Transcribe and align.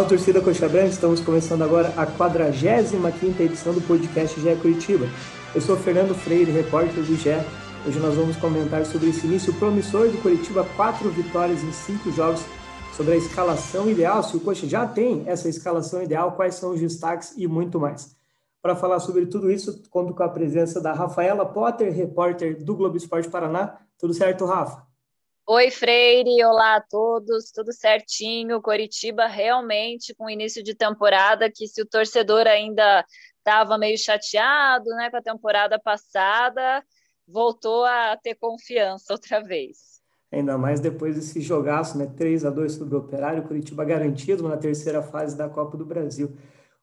Salve 0.00 0.16
torcida 0.16 0.40
Coxa 0.40 0.66
Branca, 0.66 0.88
estamos 0.88 1.20
começando 1.20 1.60
agora 1.60 1.92
a 1.94 2.06
45ª 2.06 3.40
edição 3.40 3.74
do 3.74 3.82
podcast 3.82 4.40
GE 4.40 4.56
Curitiba. 4.56 5.06
Eu 5.54 5.60
sou 5.60 5.76
Fernando 5.76 6.14
Freire, 6.14 6.50
repórter 6.50 7.04
do 7.04 7.16
GE. 7.16 7.28
Hoje 7.86 7.98
nós 7.98 8.14
vamos 8.14 8.34
comentar 8.38 8.86
sobre 8.86 9.10
esse 9.10 9.26
início 9.26 9.52
promissor 9.52 10.08
do 10.08 10.16
Curitiba, 10.22 10.66
quatro 10.74 11.10
vitórias 11.10 11.62
em 11.62 11.70
cinco 11.72 12.10
jogos, 12.12 12.40
sobre 12.96 13.12
a 13.12 13.16
escalação 13.18 13.90
ideal, 13.90 14.22
se 14.22 14.34
o 14.34 14.40
Coxa 14.40 14.66
já 14.66 14.86
tem 14.86 15.24
essa 15.26 15.50
escalação 15.50 16.02
ideal, 16.02 16.32
quais 16.32 16.54
são 16.54 16.70
os 16.70 16.80
destaques 16.80 17.34
e 17.36 17.46
muito 17.46 17.78
mais. 17.78 18.16
Para 18.62 18.74
falar 18.74 19.00
sobre 19.00 19.26
tudo 19.26 19.50
isso, 19.50 19.82
conto 19.90 20.14
com 20.14 20.22
a 20.22 20.30
presença 20.30 20.80
da 20.80 20.94
Rafaela 20.94 21.44
Potter, 21.44 21.92
repórter 21.92 22.64
do 22.64 22.74
Globo 22.74 22.96
Esporte 22.96 23.28
Paraná. 23.28 23.76
Tudo 23.98 24.14
certo, 24.14 24.46
Rafa? 24.46 24.89
Oi, 25.52 25.68
Freire, 25.68 26.44
olá 26.44 26.76
a 26.76 26.80
todos, 26.80 27.50
tudo 27.50 27.72
certinho. 27.72 28.62
Coritiba 28.62 29.26
realmente 29.26 30.14
com 30.14 30.30
início 30.30 30.62
de 30.62 30.76
temporada 30.76 31.50
que 31.52 31.66
se 31.66 31.82
o 31.82 31.86
torcedor 31.86 32.46
ainda 32.46 33.04
estava 33.38 33.76
meio 33.76 33.98
chateado, 33.98 34.88
né, 34.90 35.10
com 35.10 35.16
a 35.16 35.20
temporada 35.20 35.76
passada, 35.76 36.84
voltou 37.26 37.84
a 37.84 38.16
ter 38.16 38.36
confiança 38.36 39.12
outra 39.12 39.42
vez. 39.42 40.00
Ainda 40.30 40.56
mais 40.56 40.78
depois 40.78 41.16
desse 41.16 41.40
jogaço, 41.40 41.98
né, 41.98 42.06
3 42.16 42.44
a 42.44 42.50
2 42.50 42.70
sobre 42.70 42.94
o 42.94 43.00
Operário, 43.00 43.42
Curitiba 43.42 43.84
garantido 43.84 44.46
na 44.46 44.56
terceira 44.56 45.02
fase 45.02 45.36
da 45.36 45.48
Copa 45.48 45.76
do 45.76 45.84
Brasil. 45.84 46.32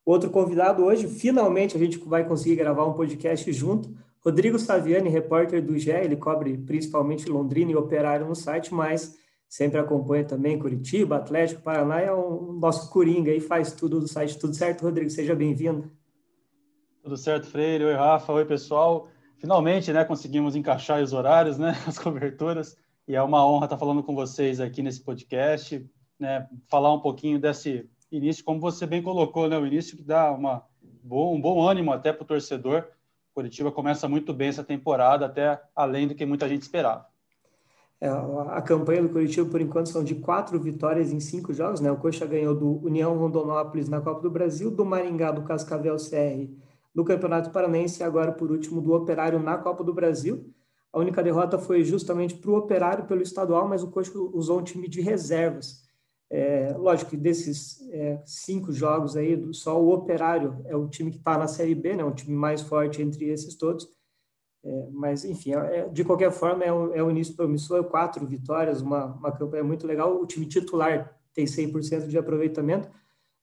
Outro 0.05 0.29
convidado 0.29 0.83
hoje, 0.83 1.07
finalmente 1.07 1.77
a 1.77 1.79
gente 1.79 1.97
vai 1.99 2.27
conseguir 2.27 2.57
gravar 2.57 2.85
um 2.85 2.93
podcast 2.93 3.49
junto 3.53 3.97
Rodrigo 4.27 4.59
Saviani, 4.59 5.07
repórter 5.07 5.65
do 5.65 5.79
GE, 5.79 5.89
ele 5.89 6.17
cobre 6.17 6.57
principalmente 6.57 7.29
Londrina 7.29 7.71
e 7.71 7.77
Operário 7.77 8.27
no 8.27 8.35
site, 8.35 8.73
mas 8.73 9.17
sempre 9.47 9.79
acompanha 9.79 10.25
também 10.25 10.59
Curitiba, 10.59 11.15
Atlético, 11.15 11.61
Paraná, 11.61 12.01
é 12.01 12.11
o 12.11 12.51
nosso 12.59 12.89
coringa 12.89 13.31
e 13.31 13.39
faz 13.39 13.71
tudo 13.71 14.01
do 14.01 14.07
site. 14.07 14.37
Tudo 14.37 14.53
certo, 14.53 14.81
Rodrigo? 14.81 15.09
Seja 15.09 15.33
bem-vindo. 15.33 15.89
Tudo 17.01 17.15
certo, 17.15 17.47
Freire. 17.47 17.85
Oi, 17.85 17.93
Rafa. 17.93 18.33
Oi, 18.33 18.43
pessoal. 18.43 19.07
Finalmente, 19.37 19.93
né, 19.93 20.03
conseguimos 20.03 20.57
encaixar 20.57 21.01
os 21.01 21.13
horários, 21.13 21.57
né, 21.57 21.71
as 21.87 21.97
coberturas, 21.97 22.77
e 23.07 23.15
é 23.15 23.23
uma 23.23 23.47
honra 23.47 23.67
estar 23.67 23.77
falando 23.77 24.03
com 24.03 24.13
vocês 24.13 24.59
aqui 24.59 24.83
nesse 24.83 25.01
podcast, 25.01 25.89
né, 26.19 26.45
falar 26.69 26.93
um 26.93 26.99
pouquinho 26.99 27.39
desse 27.39 27.89
início, 28.11 28.43
como 28.43 28.59
você 28.59 28.85
bem 28.85 29.01
colocou, 29.01 29.47
né, 29.47 29.57
o 29.57 29.65
início 29.65 29.95
que 29.95 30.03
dá 30.03 30.33
uma, 30.33 30.65
um 31.05 31.39
bom 31.39 31.65
ânimo 31.65 31.93
até 31.93 32.11
para 32.11 32.23
o 32.23 32.27
torcedor, 32.27 32.89
Curitiba 33.37 33.71
começa 33.71 34.09
muito 34.09 34.33
bem 34.33 34.47
essa 34.47 34.63
temporada, 34.63 35.27
até 35.27 35.61
além 35.75 36.07
do 36.07 36.15
que 36.15 36.25
muita 36.25 36.49
gente 36.49 36.63
esperava. 36.63 37.05
É, 38.01 38.09
a 38.09 38.59
campanha 38.63 39.03
do 39.03 39.09
Curitiba, 39.09 39.47
por 39.47 39.61
enquanto, 39.61 39.89
são 39.89 40.03
de 40.03 40.15
quatro 40.15 40.59
vitórias 40.59 41.13
em 41.13 41.19
cinco 41.19 41.53
jogos. 41.53 41.79
Né? 41.79 41.91
O 41.91 41.97
Coxa 41.97 42.25
ganhou 42.25 42.55
do 42.55 42.83
União 42.83 43.15
Rondonópolis 43.15 43.87
na 43.87 44.01
Copa 44.01 44.21
do 44.21 44.31
Brasil, 44.31 44.71
do 44.71 44.83
Maringá, 44.83 45.29
do 45.29 45.43
Cascavel 45.43 45.97
CR 45.97 46.51
no 46.95 47.05
Campeonato 47.05 47.51
Paranense 47.51 48.01
e 48.01 48.03
agora, 48.03 48.31
por 48.31 48.49
último, 48.49 48.81
do 48.81 48.91
Operário 48.93 49.37
na 49.37 49.55
Copa 49.55 49.83
do 49.83 49.93
Brasil. 49.93 50.51
A 50.91 50.97
única 50.97 51.21
derrota 51.21 51.59
foi 51.59 51.83
justamente 51.83 52.33
para 52.33 52.49
o 52.49 52.57
Operário 52.57 53.05
pelo 53.05 53.21
estadual, 53.21 53.67
mas 53.67 53.83
o 53.83 53.91
Coxa 53.91 54.17
usou 54.17 54.61
um 54.61 54.63
time 54.63 54.87
de 54.87 54.99
reservas. 54.99 55.86
É, 56.29 56.73
lógico 56.77 57.11
que 57.11 57.17
desses 57.17 57.87
é, 57.89 58.21
cinco 58.25 58.71
jogos 58.71 59.15
aí, 59.15 59.41
só 59.53 59.81
o 59.81 59.93
Operário 59.93 60.61
é 60.65 60.75
o 60.75 60.87
time 60.87 61.09
que 61.09 61.17
está 61.17 61.37
na 61.37 61.47
Série 61.47 61.73
B, 61.73 61.95
né, 61.95 62.03
o 62.03 62.11
time 62.11 62.35
mais 62.35 62.61
forte 62.61 63.01
entre 63.01 63.29
esses 63.29 63.55
todos. 63.55 63.87
É, 64.63 64.87
mas, 64.91 65.23
enfim, 65.23 65.53
é, 65.53 65.79
é, 65.79 65.89
de 65.89 66.03
qualquer 66.03 66.31
forma, 66.31 66.63
é 66.63 66.73
um, 66.73 66.93
é 66.93 67.01
um 67.01 67.09
início 67.09 67.35
promissor, 67.35 67.85
quatro 67.85 68.25
vitórias, 68.25 68.81
uma, 68.81 69.05
uma 69.05 69.31
campanha 69.31 69.63
muito 69.63 69.87
legal. 69.87 70.19
O 70.21 70.25
time 70.25 70.45
titular 70.45 71.17
tem 71.33 71.45
100% 71.45 72.07
de 72.07 72.17
aproveitamento. 72.17 72.89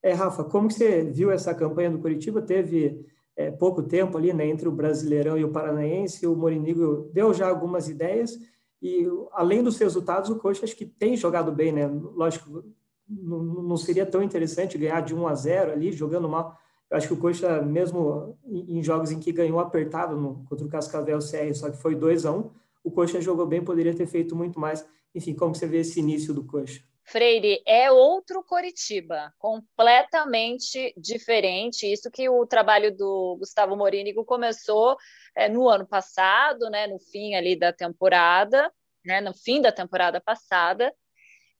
É, 0.03 0.12
Rafa, 0.12 0.44
como 0.44 0.69
que 0.69 0.75
você 0.75 1.03
viu 1.05 1.31
essa 1.31 1.55
campanha 1.55 1.91
do 1.91 1.99
Curitiba? 1.99 2.43
Teve 2.43 3.06
é, 3.37 3.50
pouco 3.50 3.83
tempo 3.83 4.19
ali 4.19 4.33
né, 4.34 4.47
entre 4.47 4.69
o 4.69 4.73
Brasileirão 4.73 5.39
e 5.39 5.44
o 5.44 5.50
Paranaense, 5.50 6.27
o 6.27 6.37
Morinigo 6.37 7.11
deu 7.12 7.33
já 7.33 7.49
algumas 7.49 7.89
ideias, 7.89 8.39
e 8.84 9.09
além 9.33 9.62
dos 9.62 9.78
resultados, 9.78 10.28
o 10.28 10.37
Coxa 10.37 10.67
acho 10.67 10.77
que 10.77 10.84
tem 10.84 11.17
jogado 11.17 11.50
bem, 11.50 11.72
né? 11.72 11.87
Lógico, 11.87 12.62
não, 13.09 13.43
não 13.43 13.77
seria 13.78 14.05
tão 14.05 14.22
interessante 14.22 14.77
ganhar 14.77 15.00
de 15.00 15.15
1 15.15 15.27
a 15.27 15.34
0 15.34 15.72
ali, 15.72 15.91
jogando 15.91 16.28
mal. 16.28 16.55
Eu 16.91 16.99
acho 16.99 17.09
que 17.09 17.15
o 17.15 17.17
Coxa, 17.17 17.62
mesmo 17.62 18.39
em 18.47 18.83
jogos 18.83 19.11
em 19.11 19.19
que 19.19 19.33
ganhou 19.33 19.59
apertado 19.59 20.21
no, 20.21 20.44
contra 20.44 20.67
o 20.67 20.69
Cascavel 20.69 21.19
CR, 21.21 21.55
só 21.55 21.71
que 21.71 21.78
foi 21.78 21.94
2 21.94 22.27
a 22.27 22.33
1 22.33 22.50
o 22.84 22.91
Coxa 22.91 23.23
jogou 23.23 23.47
bem, 23.47 23.65
poderia 23.65 23.94
ter 23.94 24.06
feito 24.06 24.37
muito 24.37 24.61
mais. 24.61 24.87
Enfim, 25.15 25.33
como 25.33 25.55
você 25.55 25.67
vê 25.67 25.78
esse 25.78 25.99
início 26.00 26.34
do 26.34 26.44
Coxa? 26.44 26.83
Freire, 27.04 27.62
é 27.66 27.91
outro 27.91 28.42
Coritiba, 28.42 29.32
completamente 29.38 30.94
diferente. 30.97 31.91
Isso 31.91 32.10
que 32.10 32.28
o 32.28 32.47
trabalho 32.47 32.97
do 32.97 33.37
Gustavo 33.38 33.76
Morínigo 33.76 34.25
começou 34.25 34.97
é, 35.37 35.48
no 35.48 35.69
ano 35.69 35.87
passado, 35.87 36.70
né, 36.70 36.87
no 36.87 36.98
fim 36.98 37.34
ali 37.34 37.56
da 37.56 37.72
temporada, 37.72 38.72
né, 39.04 39.20
no 39.20 39.34
fim 39.34 39.60
da 39.60 39.70
temporada 39.70 40.20
passada, 40.20 40.94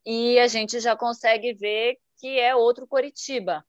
e 0.04 0.38
a 0.38 0.47
gente 0.47 0.81
já 0.81 0.97
consegue 0.97 1.53
ver 1.53 1.99
que 2.19 2.38
é 2.41 2.56
outro 2.56 2.87
Coritiba. 2.87 3.65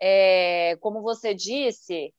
É, 0.00 0.76
como 0.80 1.00
você 1.00 1.32
disse, 1.32 2.12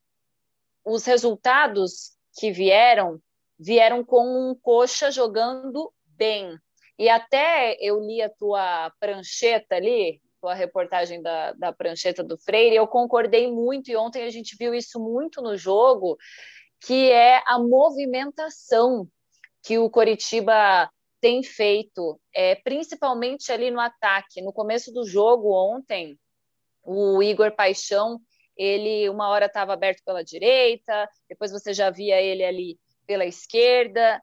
os 0.85 1.03
resultados 1.05 2.16
que 2.39 2.51
vieram 2.51 3.22
vieram 3.57 4.03
com 4.03 4.51
um 4.51 4.55
coxa 4.55 5.09
jogando 5.09 5.94
bem, 6.05 6.57
e 6.97 7.09
até 7.09 7.78
eu 7.79 8.00
li 8.00 8.22
a 8.22 8.29
tua 8.29 8.91
prancheta 9.00 9.75
ali, 9.75 10.22
tua 10.39 10.53
reportagem 10.53 11.22
da, 11.22 11.53
da 11.53 11.73
prancheta 11.73 12.23
do 12.23 12.38
Freire, 12.38 12.75
eu 12.75 12.88
concordei 12.88 13.51
muito, 13.51 13.89
e 13.89 13.95
ontem 13.95 14.23
a 14.23 14.29
gente 14.29 14.56
viu 14.57 14.73
isso 14.73 15.00
muito 15.00 15.41
no 15.41 15.57
jogo, 15.57 16.17
que 16.79 17.11
é 17.11 17.41
a 17.47 17.57
movimentação 17.57 19.07
que 19.63 19.78
o 19.79 19.89
Coritiba 19.89 20.89
tem 21.19 21.41
feito, 21.41 22.19
é, 22.34 22.53
principalmente 22.55 23.51
ali 23.51 23.72
no 23.72 23.79
ataque. 23.79 24.41
No 24.41 24.53
começo 24.53 24.94
do 24.94 25.03
jogo 25.07 25.51
ontem, 25.51 26.16
o 26.84 27.23
Igor 27.23 27.51
Paixão, 27.55 28.19
ele 28.55 29.09
uma 29.09 29.29
hora 29.29 29.47
estava 29.47 29.73
aberto 29.73 30.03
pela 30.05 30.23
direita, 30.23 31.09
depois 31.28 31.51
você 31.51 31.73
já 31.73 31.89
via 31.89 32.22
ele 32.22 32.44
ali 32.44 32.79
pela 33.07 33.25
esquerda. 33.25 34.22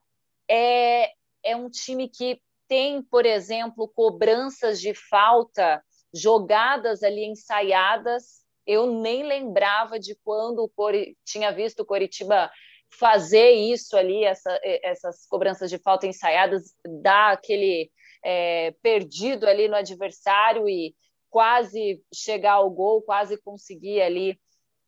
É, 0.49 1.11
é 1.43 1.55
um 1.57 1.69
time 1.69 2.07
que 2.07 2.41
tem, 2.73 3.03
por 3.03 3.23
exemplo, 3.23 3.87
cobranças 3.87 4.81
de 4.81 4.95
falta 4.95 5.79
jogadas 6.11 7.03
ali 7.03 7.23
ensaiadas. 7.23 8.41
Eu 8.65 8.99
nem 8.99 9.21
lembrava 9.21 9.99
de 9.99 10.17
quando 10.23 10.67
Cori... 10.75 11.15
tinha 11.23 11.51
visto 11.51 11.81
o 11.81 11.85
Coritiba 11.85 12.49
fazer 12.99 13.51
isso 13.51 13.95
ali, 13.95 14.23
essa, 14.23 14.59
essas 14.63 15.27
cobranças 15.27 15.69
de 15.69 15.77
falta 15.77 16.07
ensaiadas, 16.07 16.73
dar 17.03 17.33
aquele 17.33 17.91
é, 18.25 18.71
perdido 18.81 19.45
ali 19.45 19.67
no 19.67 19.75
adversário 19.75 20.67
e 20.67 20.95
quase 21.29 22.01
chegar 22.11 22.53
ao 22.53 22.71
gol, 22.71 23.03
quase 23.03 23.37
conseguir 23.37 24.01
ali 24.01 24.39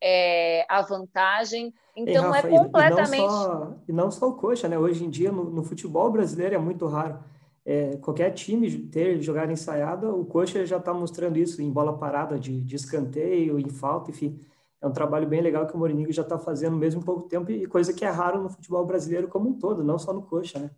é, 0.02 0.66
a 0.68 0.82
vantagem. 0.82 1.72
Então 1.96 2.32
Rafa, 2.32 2.48
é 2.48 2.50
completamente. 2.50 3.22
E 3.22 3.28
não, 3.28 3.30
só, 3.30 3.74
e 3.90 3.94
não 3.94 4.12
só 4.12 4.30
o 4.30 4.36
coxa, 4.36 4.68
né? 4.68 4.76
Hoje 4.76 5.06
em 5.06 5.10
dia 5.12 5.32
no, 5.32 5.44
no 5.44 5.64
futebol 5.64 6.12
brasileiro 6.12 6.56
é 6.56 6.58
muito 6.58 6.88
raro 6.88 7.24
é, 7.66 7.98
qualquer 7.98 8.32
time 8.32 8.88
ter 8.88 9.20
jogada 9.22 9.52
ensaiada, 9.52 10.14
o 10.14 10.24
Coxa 10.24 10.66
já 10.66 10.78
está 10.78 10.94
mostrando 10.94 11.38
isso 11.38 11.62
em 11.62 11.72
bola 11.72 11.98
parada, 11.98 12.40
de, 12.40 12.62
de, 12.62 12.76
escanteio, 12.76 13.60
em 13.60 13.70
falta, 13.70 14.12
enfim. 14.12 14.40
É 14.80 14.88
um 14.88 14.94
trabalho 14.94 15.28
bem 15.28 15.42
legal 15.42 15.66
que 15.66 15.74
o 15.74 15.78
Mourinho 15.78 16.12
já 16.12 16.22
está 16.22 16.38
fazendo 16.38 16.78
mesmo 16.78 17.02
em 17.02 17.04
pouco 17.04 17.28
tempo 17.28 17.52
e 17.52 17.66
coisa 17.66 17.92
que 17.92 18.06
é 18.06 18.10
raro 18.10 18.42
no 18.44 18.50
futebol 18.50 18.86
brasileiro 18.86 19.28
como 19.28 19.50
um 19.50 19.58
todo, 19.58 19.84
não 19.84 19.98
só 19.98 20.14
no 20.14 20.22
Coxa, 20.22 20.60
né? 20.60 20.70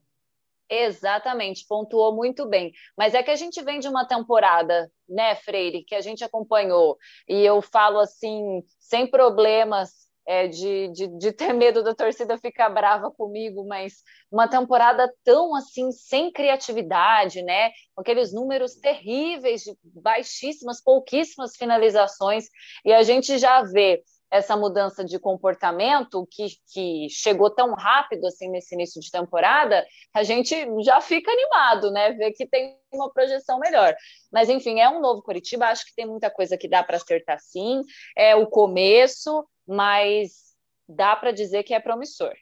Exatamente, 0.69 1.65
pontuou 1.67 2.15
muito 2.15 2.45
bem. 2.45 2.73
Mas 2.97 3.13
é 3.13 3.23
que 3.23 3.31
a 3.31 3.35
gente 3.35 3.61
vem 3.61 3.79
de 3.79 3.87
uma 3.87 4.05
temporada, 4.05 4.91
né, 5.07 5.35
Freire, 5.35 5.83
que 5.83 5.95
a 5.95 6.01
gente 6.01 6.23
acompanhou, 6.23 6.97
e 7.27 7.41
eu 7.41 7.61
falo 7.61 7.99
assim, 7.99 8.63
sem 8.79 9.07
problemas, 9.07 10.06
é, 10.27 10.45
de, 10.45 10.89
de, 10.89 11.07
de, 11.07 11.31
ter 11.31 11.53
medo 11.53 11.81
da 11.81 11.95
torcida 11.95 12.37
ficar 12.37 12.69
brava 12.69 13.09
comigo, 13.09 13.65
mas 13.65 14.03
uma 14.29 14.45
temporada 14.45 15.09
tão 15.23 15.55
assim, 15.55 15.89
sem 15.93 16.29
criatividade, 16.31 17.41
né? 17.41 17.71
Com 17.95 18.01
aqueles 18.01 18.33
números 18.33 18.75
terríveis, 18.75 19.61
de 19.61 19.73
baixíssimas, 19.83 20.83
pouquíssimas 20.83 21.55
finalizações, 21.55 22.49
e 22.83 22.91
a 22.91 23.03
gente 23.03 23.37
já 23.37 23.63
vê 23.63 24.03
essa 24.29 24.57
mudança 24.57 25.05
de 25.05 25.17
comportamento 25.17 26.27
que, 26.29 26.47
que 26.73 27.07
chegou 27.09 27.49
tão 27.49 27.73
rápido 27.73 28.27
assim 28.27 28.49
nesse 28.49 28.75
início 28.75 28.99
de 28.99 29.09
temporada, 29.09 29.85
a 30.13 30.23
gente 30.23 30.53
já 30.83 30.99
fica 30.99 31.31
animado, 31.31 31.89
né? 31.91 32.11
Ver 32.11 32.31
que 32.33 32.45
tem 32.45 32.77
uma 32.93 33.11
projeção 33.11 33.59
melhor. 33.59 33.95
Mas 34.29 34.49
enfim, 34.49 34.81
é 34.81 34.89
um 34.89 34.99
novo 34.99 35.21
Curitiba, 35.21 35.67
acho 35.67 35.85
que 35.85 35.95
tem 35.95 36.05
muita 36.05 36.29
coisa 36.29 36.57
que 36.57 36.67
dá 36.67 36.83
para 36.83 36.97
acertar 36.97 37.39
sim. 37.39 37.81
É 38.17 38.35
o 38.35 38.47
começo, 38.47 39.47
mas 39.67 40.55
dá 40.87 41.15
para 41.15 41.31
dizer 41.31 41.63
que 41.63 41.73
é 41.73 41.79
promissor. 41.79 42.33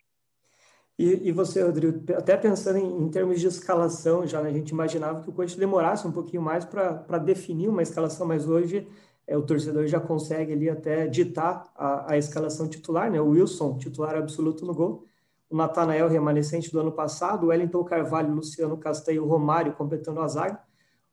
E, 0.98 1.28
e, 1.28 1.32
você, 1.32 1.62
Rodrigo, 1.62 2.02
até 2.14 2.38
pensando 2.38 2.78
em, 2.78 3.04
em 3.04 3.10
termos 3.10 3.42
de 3.42 3.48
escalação, 3.48 4.26
já 4.26 4.42
né, 4.42 4.50
a 4.50 4.54
gente 4.54 4.70
imaginava 4.70 5.22
que 5.22 5.30
o 5.30 5.34
Coxa 5.34 5.58
demorasse 5.58 6.08
um 6.08 6.12
pouquinho 6.12 6.42
mais 6.42 6.64
para 6.64 7.18
definir 7.18 7.68
uma 7.68 7.84
escalação, 7.84 8.26
mas 8.26 8.48
hoje 8.48 8.88
é, 9.28 9.36
o 9.38 9.42
torcedor 9.42 9.88
já 9.88 10.00
consegue 10.00 10.54
ali 10.54 10.70
até 10.70 11.06
ditar 11.08 11.70
a, 11.76 12.14
a 12.14 12.18
escalação 12.18 12.70
titular, 12.70 13.12
né? 13.12 13.20
O 13.20 13.30
Wilson, 13.30 13.78
titular 13.78 14.16
absoluto 14.16 14.66
no 14.66 14.74
gol, 14.74 15.06
o 15.50 15.56
Natanael, 15.56 16.08
remanescente 16.08 16.72
do 16.72 16.80
ano 16.80 16.92
passado, 16.94 17.46
o 17.46 17.48
Wellington 17.48 17.84
Carvalho, 17.84 18.34
Luciano 18.34 18.78
Castanho, 18.78 19.26
Romário 19.26 19.74
completando 19.74 20.22
a 20.22 20.28
zaga, 20.28 20.60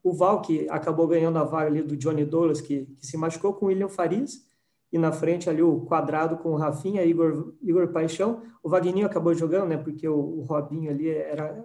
o 0.03 0.13
Val, 0.13 0.43
que 0.43 0.69
acabou 0.69 1.07
ganhando 1.07 1.39
a 1.39 1.45
vaga 1.45 1.67
ali 1.67 1.83
do 1.83 1.97
Johnny 1.97 2.25
Douglas, 2.25 2.61
que, 2.61 2.87
que 2.99 3.07
se 3.07 3.17
machucou 3.17 3.55
com 3.55 3.67
o 3.67 3.69
William 3.69 3.89
Farias, 3.89 4.45
e 4.93 4.99
na 4.99 5.11
frente 5.11 5.49
ali 5.49 5.63
o 5.63 5.81
quadrado 5.81 6.37
com 6.37 6.51
o 6.51 6.57
Rafinha, 6.57 7.03
Igor, 7.03 7.55
Igor 7.63 7.89
Paixão. 7.89 8.43
O 8.63 8.69
Vagninho 8.69 9.07
acabou 9.07 9.35
jogando, 9.35 9.69
né? 9.69 9.79
Porque 9.79 10.07
o, 10.07 10.19
o 10.19 10.43
Robinho 10.43 10.91
ali 10.91 11.09
era. 11.09 11.65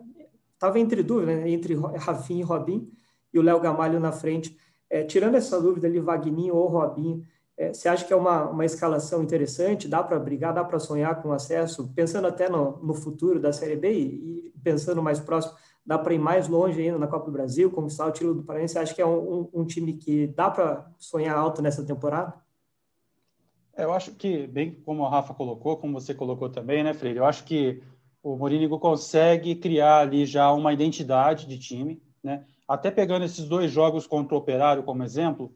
Estava 0.53 0.79
entre 0.79 1.03
dúvida, 1.03 1.35
né? 1.35 1.49
Entre 1.49 1.75
Rafinha 1.75 2.39
e 2.39 2.43
Robinho, 2.43 2.89
e 3.33 3.37
o 3.37 3.41
Léo 3.41 3.59
Gamalho 3.59 3.99
na 3.99 4.13
frente. 4.13 4.57
É, 4.89 5.03
tirando 5.03 5.35
essa 5.35 5.59
dúvida 5.59 5.85
ali, 5.87 5.99
Vagninho 5.99 6.55
ou 6.55 6.67
Robinho, 6.67 7.21
é, 7.57 7.73
você 7.73 7.89
acha 7.89 8.05
que 8.05 8.13
é 8.13 8.15
uma, 8.15 8.49
uma 8.49 8.63
escalação 8.63 9.21
interessante? 9.21 9.89
Dá 9.89 10.01
para 10.01 10.17
brigar, 10.17 10.53
dá 10.53 10.63
para 10.63 10.79
sonhar 10.79 11.21
com 11.21 11.33
acesso? 11.33 11.91
Pensando 11.93 12.27
até 12.27 12.49
no, 12.49 12.77
no 12.81 12.93
futuro 12.93 13.41
da 13.41 13.51
Série 13.51 13.75
B 13.75 13.91
e, 13.91 14.47
e 14.47 14.53
pensando 14.63 15.03
mais 15.03 15.19
próximo, 15.19 15.53
dá 15.85 15.97
para 15.97 16.13
ir 16.13 16.19
mais 16.19 16.47
longe 16.47 16.81
ainda 16.81 16.97
na 16.97 17.07
Copa 17.07 17.25
do 17.25 17.31
Brasil, 17.31 17.69
conquistar 17.69 18.07
o 18.07 18.11
título 18.11 18.35
do 18.35 18.43
Paraná? 18.43 18.67
Você 18.67 18.79
acha 18.79 18.95
que 18.95 19.01
é 19.01 19.05
um, 19.05 19.39
um, 19.41 19.49
um 19.61 19.65
time 19.65 19.93
que 19.93 20.27
dá 20.27 20.49
para 20.49 20.89
sonhar 20.97 21.37
alto 21.37 21.61
nessa 21.61 21.83
temporada? 21.83 22.33
É, 23.77 23.83
eu 23.83 23.93
acho 23.93 24.15
que, 24.15 24.47
bem 24.47 24.71
como 24.83 25.05
a 25.05 25.09
Rafa 25.09 25.35
colocou, 25.35 25.77
como 25.77 25.93
você 25.93 26.13
colocou 26.13 26.49
também, 26.49 26.83
né, 26.83 26.95
Freire? 26.95 27.19
Eu 27.19 27.25
acho 27.25 27.43
que 27.43 27.81
o 28.23 28.35
Morínigo 28.35 28.79
consegue 28.79 29.55
criar 29.55 29.99
ali 29.99 30.25
já 30.25 30.51
uma 30.51 30.73
identidade 30.73 31.45
de 31.45 31.59
time, 31.59 32.01
né? 32.23 32.43
Até 32.67 32.89
pegando 32.89 33.23
esses 33.23 33.47
dois 33.47 33.71
jogos 33.71 34.07
contra 34.07 34.33
o 34.33 34.39
Operário 34.39 34.81
como 34.81 35.03
exemplo, 35.03 35.53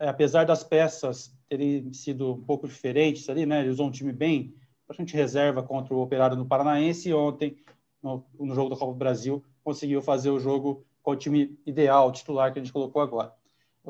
é, 0.00 0.08
apesar 0.08 0.44
das 0.44 0.64
peças 0.64 1.32
terem 1.48 1.92
sido 1.92 2.32
um 2.34 2.42
pouco 2.42 2.66
diferentes 2.66 3.28
ali, 3.28 3.46
né? 3.46 3.60
Ele 3.60 3.70
usou 3.70 3.86
um 3.86 3.90
time 3.90 4.12
bem, 4.12 4.52
bastante 4.88 5.14
reserva 5.14 5.62
contra 5.62 5.94
o 5.94 6.02
Operário 6.02 6.36
no 6.36 6.46
Paranaense 6.46 7.08
e 7.08 7.14
ontem, 7.14 7.56
no, 8.02 8.26
no 8.38 8.52
jogo 8.52 8.70
da 8.70 8.76
Copa 8.76 8.92
do 8.92 8.98
Brasil, 8.98 9.44
conseguiu 9.62 10.02
fazer 10.02 10.30
o 10.30 10.40
jogo 10.40 10.84
com 11.04 11.12
o 11.12 11.16
time 11.16 11.56
ideal, 11.64 12.10
titular 12.10 12.52
que 12.52 12.58
a 12.58 12.62
gente 12.62 12.72
colocou 12.72 13.00
agora. 13.00 13.32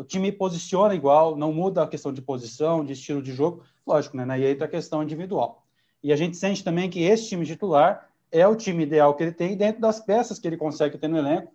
O 0.00 0.04
time 0.04 0.32
posiciona 0.32 0.94
igual, 0.94 1.36
não 1.36 1.52
muda 1.52 1.82
a 1.82 1.86
questão 1.86 2.10
de 2.10 2.22
posição, 2.22 2.82
de 2.82 2.94
estilo 2.94 3.20
de 3.20 3.32
jogo, 3.32 3.62
lógico, 3.86 4.16
né? 4.16 4.24
Aí 4.30 4.46
entra 4.46 4.64
a 4.64 4.68
questão 4.68 5.02
individual. 5.02 5.62
E 6.02 6.10
a 6.10 6.16
gente 6.16 6.38
sente 6.38 6.64
também 6.64 6.88
que 6.88 7.02
esse 7.02 7.28
time 7.28 7.44
titular 7.44 8.08
é 8.32 8.48
o 8.48 8.56
time 8.56 8.84
ideal 8.84 9.14
que 9.14 9.22
ele 9.22 9.32
tem 9.32 9.54
dentro 9.54 9.78
das 9.78 10.00
peças 10.00 10.38
que 10.38 10.48
ele 10.48 10.56
consegue 10.56 10.96
ter 10.96 11.06
no 11.06 11.18
elenco. 11.18 11.52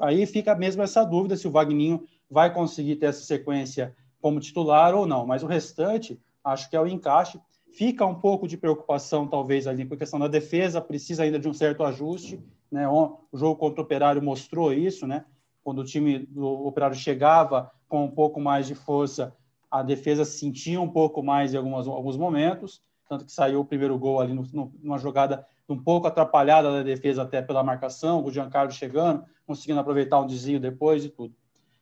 Aí 0.00 0.26
fica 0.26 0.54
mesmo 0.54 0.82
essa 0.82 1.02
dúvida 1.02 1.34
se 1.34 1.48
o 1.48 1.50
Vagninho 1.50 2.04
vai 2.30 2.52
conseguir 2.52 2.96
ter 2.96 3.06
essa 3.06 3.22
sequência 3.22 3.96
como 4.20 4.38
titular 4.38 4.94
ou 4.94 5.06
não. 5.06 5.26
Mas 5.26 5.42
o 5.42 5.46
restante, 5.46 6.20
acho 6.44 6.68
que 6.68 6.76
é 6.76 6.80
o 6.80 6.86
encaixe. 6.86 7.40
Fica 7.70 8.04
um 8.04 8.16
pouco 8.16 8.46
de 8.46 8.58
preocupação, 8.58 9.26
talvez, 9.26 9.66
ali 9.66 9.86
com 9.86 9.94
a 9.94 9.98
questão 9.98 10.18
da 10.20 10.28
defesa, 10.28 10.78
precisa 10.78 11.22
ainda 11.22 11.38
de 11.38 11.48
um 11.48 11.54
certo 11.54 11.82
ajuste. 11.84 12.38
Né? 12.70 12.86
O 12.86 13.16
jogo 13.32 13.56
contra 13.56 13.80
o 13.80 13.84
Operário 13.84 14.22
mostrou 14.22 14.74
isso, 14.74 15.06
né? 15.06 15.24
Quando 15.62 15.80
o 15.80 15.84
time 15.84 16.20
do 16.20 16.46
Operário 16.66 16.96
chegava 16.96 17.70
com 17.88 18.04
um 18.04 18.10
pouco 18.10 18.40
mais 18.40 18.66
de 18.66 18.74
força, 18.74 19.34
a 19.70 19.82
defesa 19.82 20.24
sentia 20.24 20.80
um 20.80 20.88
pouco 20.88 21.22
mais 21.22 21.54
em 21.54 21.56
algumas, 21.56 21.86
alguns 21.86 22.16
momentos, 22.16 22.82
tanto 23.08 23.24
que 23.24 23.32
saiu 23.32 23.60
o 23.60 23.64
primeiro 23.64 23.98
gol 23.98 24.20
ali 24.20 24.32
no, 24.32 24.42
no, 24.52 24.72
numa 24.82 24.98
jogada 24.98 25.46
um 25.68 25.78
pouco 25.78 26.06
atrapalhada 26.06 26.70
da 26.70 26.82
defesa 26.82 27.22
até 27.22 27.40
pela 27.40 27.62
marcação, 27.62 28.24
o 28.24 28.30
Giancarlo 28.30 28.72
chegando, 28.72 29.24
conseguindo 29.46 29.80
aproveitar 29.80 30.20
um 30.20 30.26
desvio 30.26 30.60
depois 30.60 31.04
e 31.04 31.08
tudo. 31.08 31.34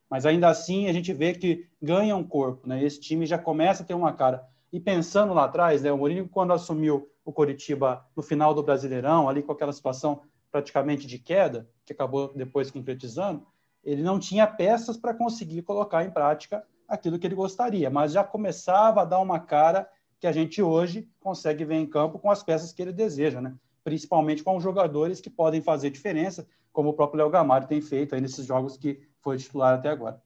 Mas 0.09 0.27
ainda 0.27 0.49
assim 0.49 0.88
a 0.88 0.93
gente 0.93 1.12
vê 1.12 1.32
que 1.35 1.69
ganha 1.81 2.17
um 2.17 2.25
corpo, 2.25 2.69
né? 2.69 2.82
Esse 2.82 3.00
time 3.00 3.27
já 3.27 3.38
começa 3.38 3.82
a 3.82 3.87
ter 3.87 3.94
uma 3.94 4.12
cara. 4.12 4.44
E 4.73 4.79
pensando 4.79 5.35
lá 5.35 5.44
atrás, 5.44 5.82
né, 5.82 5.91
o 5.91 5.99
Mourinho 5.99 6.29
quando 6.29 6.53
assumiu 6.53 7.09
o 7.25 7.32
Coritiba 7.32 8.05
no 8.17 8.23
final 8.23 8.55
do 8.55 8.62
Brasileirão, 8.62 9.29
ali 9.29 9.43
com 9.43 9.53
aquela 9.53 9.73
situação 9.73 10.23
praticamente 10.50 11.06
de 11.06 11.19
queda, 11.19 11.69
que 11.85 11.93
acabou 11.93 12.32
depois 12.35 12.71
concretizando, 12.71 13.47
ele 13.85 14.03
não 14.03 14.19
tinha 14.19 14.47
peças 14.47 14.97
para 14.97 15.15
conseguir 15.15 15.62
colocar 15.62 16.05
em 16.05 16.11
prática 16.11 16.65
aquilo 16.88 17.19
que 17.19 17.27
ele 17.27 17.35
gostaria, 17.35 17.88
mas 17.88 18.12
já 18.12 18.25
começava 18.25 19.03
a 19.03 19.05
dar 19.05 19.21
uma 19.21 19.38
cara 19.38 19.88
que 20.19 20.27
a 20.27 20.32
gente 20.32 20.61
hoje 20.62 21.09
consegue 21.21 21.65
ver 21.65 21.77
em 21.77 21.87
campo 21.87 22.19
com 22.19 22.31
as 22.31 22.43
peças 22.43 22.73
que 22.73 22.82
ele 22.82 22.93
deseja, 22.93 23.41
né? 23.41 23.55
principalmente 23.82 24.43
com 24.43 24.56
os 24.56 24.62
jogadores 24.62 25.21
que 25.21 25.31
podem 25.31 25.62
fazer 25.62 25.91
diferença, 25.91 26.47
como 26.73 26.91
o 26.91 26.93
próprio 26.93 27.19
Léo 27.19 27.31
Gamalho 27.31 27.67
tem 27.67 27.81
feito 27.81 28.15
aí 28.15 28.21
nesses 28.21 28.47
jogos 28.47 28.77
que 28.77 29.00
foi 29.21 29.37
titular 29.37 29.75
até 29.75 29.88
agora. 29.88 30.21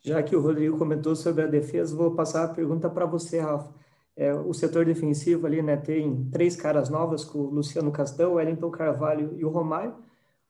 Já 0.00 0.22
que 0.22 0.36
o 0.36 0.40
Rodrigo 0.40 0.78
comentou 0.78 1.16
sobre 1.16 1.44
a 1.44 1.46
defesa, 1.46 1.96
vou 1.96 2.14
passar 2.14 2.44
a 2.44 2.48
pergunta 2.48 2.90
para 2.90 3.06
você, 3.06 3.40
Rafa. 3.40 3.72
É, 4.16 4.32
o 4.32 4.52
setor 4.52 4.84
defensivo 4.84 5.46
ali 5.46 5.60
né, 5.60 5.76
tem 5.76 6.28
três 6.30 6.54
caras 6.54 6.88
novas, 6.88 7.24
com 7.24 7.38
o 7.38 7.50
Luciano 7.50 7.90
Castão, 7.90 8.32
o 8.32 8.34
Wellington 8.34 8.70
Carvalho 8.70 9.34
e 9.36 9.44
o 9.44 9.48
Romário. 9.48 9.94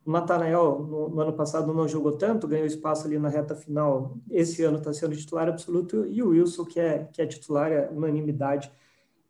O 0.04 0.10
Natanael, 0.10 0.80
no, 0.80 1.08
no, 1.08 1.20
ano 1.20 1.32
passado, 1.32 1.72
não 1.72 1.88
jogou 1.88 2.12
tanto, 2.12 2.46
ganhou 2.46 2.66
espaço 2.66 3.06
ali 3.06 3.18
na 3.18 3.28
reta 3.28 3.54
final. 3.54 4.16
Esse 4.30 4.62
ano 4.62 4.78
está 4.78 4.92
sendo 4.92 5.16
titular 5.16 5.48
absoluto. 5.48 6.04
E 6.06 6.22
o 6.22 6.28
Wilson, 6.28 6.64
que 6.64 6.78
é, 6.78 7.08
que 7.12 7.22
é 7.22 7.26
titular, 7.26 7.72
é 7.72 7.88
unanimidade. 7.90 8.70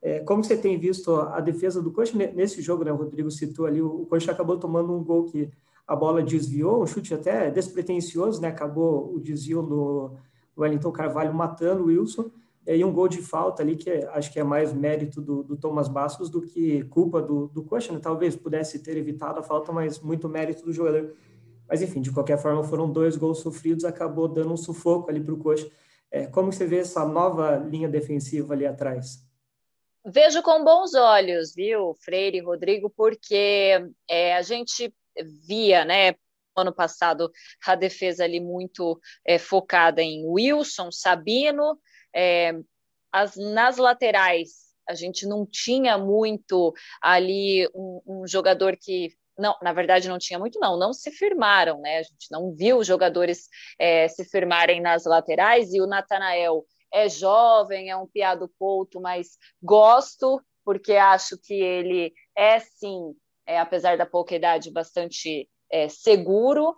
É, 0.02 0.20
como 0.20 0.42
você 0.42 0.56
tem 0.56 0.78
visto 0.78 1.14
a 1.14 1.40
defesa 1.40 1.80
do 1.80 1.92
Coxa 1.92 2.16
nesse 2.16 2.60
jogo, 2.60 2.84
né? 2.84 2.92
O 2.92 2.96
Rodrigo 2.96 3.30
citou 3.30 3.66
ali, 3.66 3.80
o 3.80 4.04
Coxa 4.06 4.32
acabou 4.32 4.58
tomando 4.58 4.92
um 4.92 5.02
gol 5.02 5.24
que 5.24 5.50
a 5.86 5.94
bola 5.94 6.22
desviou, 6.22 6.82
um 6.82 6.86
chute 6.86 7.14
até 7.14 7.50
despretensioso, 7.50 8.40
né? 8.40 8.48
Acabou 8.48 9.14
o 9.14 9.20
desvio 9.20 9.62
do 9.62 10.12
Wellington 10.58 10.92
Carvalho 10.92 11.32
matando 11.32 11.84
o 11.84 11.86
Wilson 11.86 12.30
e 12.66 12.84
um 12.84 12.92
gol 12.92 13.08
de 13.08 13.20
falta 13.20 13.62
ali, 13.62 13.76
que 13.76 13.90
é, 13.90 14.06
acho 14.08 14.32
que 14.32 14.40
é 14.40 14.44
mais 14.44 14.72
mérito 14.72 15.20
do, 15.20 15.42
do 15.42 15.56
Thomas 15.56 15.86
Bastos 15.86 16.30
do 16.30 16.40
que 16.40 16.82
culpa 16.84 17.20
do, 17.20 17.48
do 17.48 17.62
Coxa, 17.62 17.92
né? 17.92 18.00
Talvez 18.02 18.34
pudesse 18.34 18.78
ter 18.82 18.96
evitado 18.96 19.40
a 19.40 19.42
falta, 19.42 19.70
mas 19.70 20.00
muito 20.00 20.28
mérito 20.28 20.64
do 20.64 20.72
jogador. 20.72 21.14
Mas, 21.68 21.82
enfim, 21.82 22.00
de 22.00 22.10
qualquer 22.10 22.38
forma, 22.38 22.64
foram 22.64 22.90
dois 22.90 23.16
gols 23.16 23.40
sofridos, 23.40 23.84
acabou 23.84 24.28
dando 24.28 24.52
um 24.52 24.56
sufoco 24.56 25.10
ali 25.10 25.20
para 25.20 25.34
o 25.34 25.38
Coxa. 25.38 25.70
É, 26.10 26.26
como 26.26 26.52
você 26.52 26.64
vê 26.64 26.78
essa 26.78 27.04
nova 27.06 27.56
linha 27.56 27.88
defensiva 27.88 28.54
ali 28.54 28.66
atrás? 28.66 29.22
Vejo 30.06 30.42
com 30.42 30.62
bons 30.62 30.94
olhos, 30.94 31.54
viu, 31.54 31.94
Freire 31.94 32.38
e 32.38 32.42
Rodrigo, 32.42 32.88
porque 32.88 33.90
é, 34.08 34.36
a 34.36 34.42
gente 34.42 34.94
via, 35.46 35.84
né, 35.84 36.14
ano 36.56 36.72
passado, 36.72 37.30
a 37.66 37.74
defesa 37.74 38.24
ali 38.24 38.40
muito 38.40 39.00
é, 39.24 39.38
focada 39.38 40.02
em 40.02 40.24
Wilson, 40.26 40.90
Sabino, 40.92 41.78
é, 42.14 42.52
as, 43.12 43.36
nas 43.36 43.76
laterais, 43.76 44.64
a 44.88 44.94
gente 44.94 45.26
não 45.26 45.46
tinha 45.46 45.96
muito 45.96 46.72
ali 47.00 47.68
um, 47.74 48.00
um, 48.06 48.26
jogador 48.26 48.76
que. 48.80 49.08
Não, 49.36 49.56
na 49.62 49.72
verdade, 49.72 50.08
não 50.08 50.18
tinha 50.18 50.38
muito, 50.38 50.60
não. 50.60 50.78
Não 50.78 50.92
se 50.92 51.10
firmaram, 51.10 51.80
né? 51.80 51.98
A 51.98 52.02
gente 52.02 52.30
não 52.30 52.54
viu 52.54 52.84
jogadores 52.84 53.48
é, 53.78 54.06
se 54.08 54.24
firmarem 54.24 54.80
nas 54.80 55.04
laterais 55.04 55.72
e 55.72 55.80
o 55.80 55.86
Natanael 55.86 56.64
é 56.92 57.08
jovem, 57.08 57.90
é 57.90 57.96
um 57.96 58.06
piado 58.06 58.48
couto, 58.56 59.00
mas 59.00 59.36
gosto, 59.60 60.40
porque 60.64 60.92
acho 60.92 61.36
que 61.42 61.54
ele 61.54 62.12
é 62.36 62.60
sim, 62.60 63.14
é, 63.44 63.58
apesar 63.58 63.96
da 63.98 64.06
pouca 64.06 64.36
idade, 64.36 64.70
bastante 64.70 65.48
é, 65.70 65.88
seguro. 65.88 66.76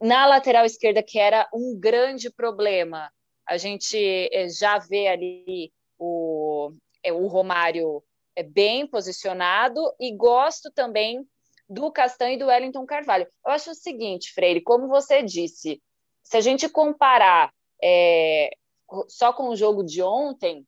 Na 0.00 0.26
lateral 0.26 0.66
esquerda, 0.66 1.02
que 1.02 1.18
era 1.18 1.48
um 1.54 1.78
grande 1.78 2.30
problema, 2.30 3.10
a 3.46 3.56
gente 3.56 3.96
eh, 3.96 4.48
já 4.48 4.78
vê 4.78 5.08
ali 5.08 5.72
o, 5.98 6.72
eh, 7.02 7.12
o 7.12 7.26
Romário 7.26 8.02
eh, 8.36 8.42
bem 8.42 8.86
posicionado 8.86 9.80
e 10.00 10.14
gosto 10.14 10.70
também 10.70 11.26
do 11.68 11.90
Castanho 11.90 12.34
e 12.34 12.38
do 12.38 12.46
Wellington 12.46 12.84
Carvalho. 12.86 13.26
Eu 13.44 13.52
acho 13.52 13.70
o 13.70 13.74
seguinte, 13.74 14.32
Freire, 14.32 14.60
como 14.60 14.88
você 14.88 15.22
disse, 15.22 15.82
se 16.22 16.36
a 16.36 16.40
gente 16.40 16.68
comparar 16.68 17.52
é, 17.82 18.50
só 19.08 19.32
com 19.32 19.48
o 19.48 19.56
jogo 19.56 19.82
de 19.82 20.02
ontem, 20.02 20.66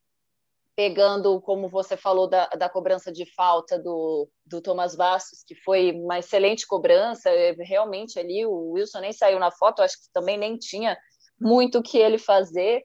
pegando, 0.76 1.40
como 1.40 1.68
você 1.68 1.96
falou, 1.96 2.26
da, 2.26 2.46
da 2.48 2.68
cobrança 2.68 3.12
de 3.12 3.24
falta 3.34 3.78
do, 3.78 4.28
do 4.44 4.60
Thomas 4.60 4.96
Bastos, 4.96 5.44
que 5.44 5.54
foi 5.54 5.92
uma 5.92 6.18
excelente 6.18 6.66
cobrança, 6.66 7.30
realmente 7.58 8.18
ali 8.18 8.44
o 8.44 8.72
Wilson 8.72 9.00
nem 9.00 9.12
saiu 9.12 9.38
na 9.38 9.52
foto, 9.52 9.82
acho 9.82 9.96
que 10.00 10.12
também 10.12 10.36
nem 10.36 10.56
tinha 10.56 10.98
muito 11.40 11.78
o 11.78 11.82
que 11.82 11.98
ele 11.98 12.18
fazer, 12.18 12.82